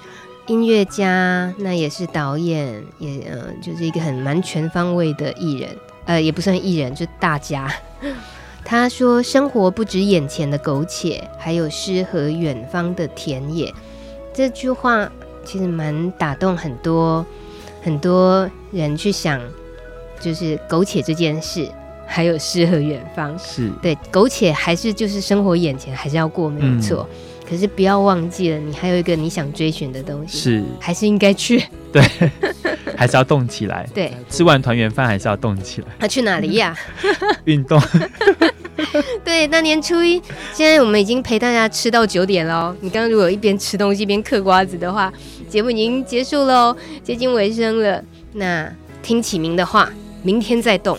[0.48, 5.70] 音乐家，那也是导演，也嗯、呃，就是一个很蛮全方位的艺人，
[6.06, 7.70] 呃，也不算艺人，就是大家。
[8.64, 13.74] 他说：“生活不止眼前的苟且，还有诗和远方的田野。”
[14.34, 15.10] 这句话
[15.46, 17.26] 其实蛮打动很多
[17.82, 19.42] 很多人去想，
[20.20, 21.68] 就是苟且这件事，
[22.06, 23.38] 还有诗和远方。
[23.40, 27.08] 是对，苟且还是就是生活眼前还是要过，没有错。
[27.10, 27.16] 嗯、
[27.50, 31.64] 可是不要忘记了，你还有一个你想追寻的东西，是还是应该去。
[31.94, 32.04] 对。
[32.96, 33.88] 还是要动起来。
[33.94, 35.88] 对，吃完团圆饭还是要动起来。
[36.00, 36.76] 他、啊、去哪里呀？
[37.46, 37.80] 运动。
[39.24, 40.20] 对，大年初一，
[40.52, 42.76] 现在我们已经陪大家吃到九点了。
[42.82, 45.14] 你刚刚如果一边吃东西一边嗑瓜子的话，
[45.48, 48.04] 节目已经结束喽，接近尾声了。
[48.34, 48.68] 那
[49.04, 49.92] 听启明的话，
[50.24, 50.98] 明天再动。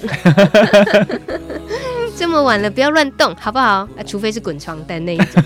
[2.18, 3.88] 这么晚了，不要乱动，好不好？
[3.96, 5.40] 啊，除非是滚床单那一种。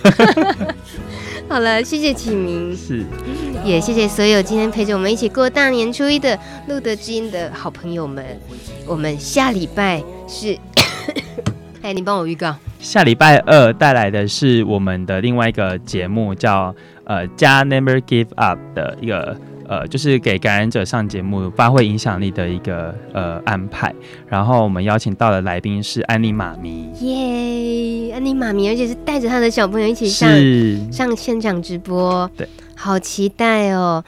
[1.46, 3.04] 好了，谢谢启明，是，
[3.62, 8.24] 也谢谢所有今天陪着我们一起过大年初一的路德知音的好朋友们。
[8.86, 10.56] 我们下礼拜是，
[11.82, 19.36] 哎，你帮我预告，下礼拜二带来的是我们的另外一个节目，叫呃“家 Never Give Up” 的一个。
[19.72, 23.90] 呃，就是给感染者上节目发挥影响力的一个呃安排。
[24.28, 30.28] 然后我们邀请到的来宾是安妮妈咪，耶，安妮妈咪，而且是带着她的小朋友一起上
[30.92, 32.46] 上现场直播，对，
[32.76, 34.04] 好期待哦！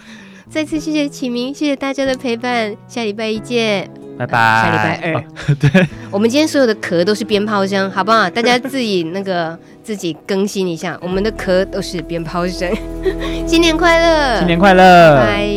[0.50, 4.03] 再次谢谢启明，谢谢大家的陪伴，下礼拜一见。
[4.18, 4.38] 拜拜。
[4.38, 5.24] 下礼拜二，哦、
[5.60, 8.28] 对，我们今天所有的壳都是鞭炮声，好不好？
[8.30, 12.70] 大家自己那个 自己更新一下，我们的壳都是鞭炮声。
[13.46, 14.38] 新年快乐！
[14.38, 15.16] 新年快乐！
[15.20, 15.48] 拜。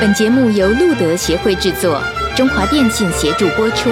[0.00, 2.00] 本节目由路德协会制作，
[2.34, 3.88] 中华电信协助播出。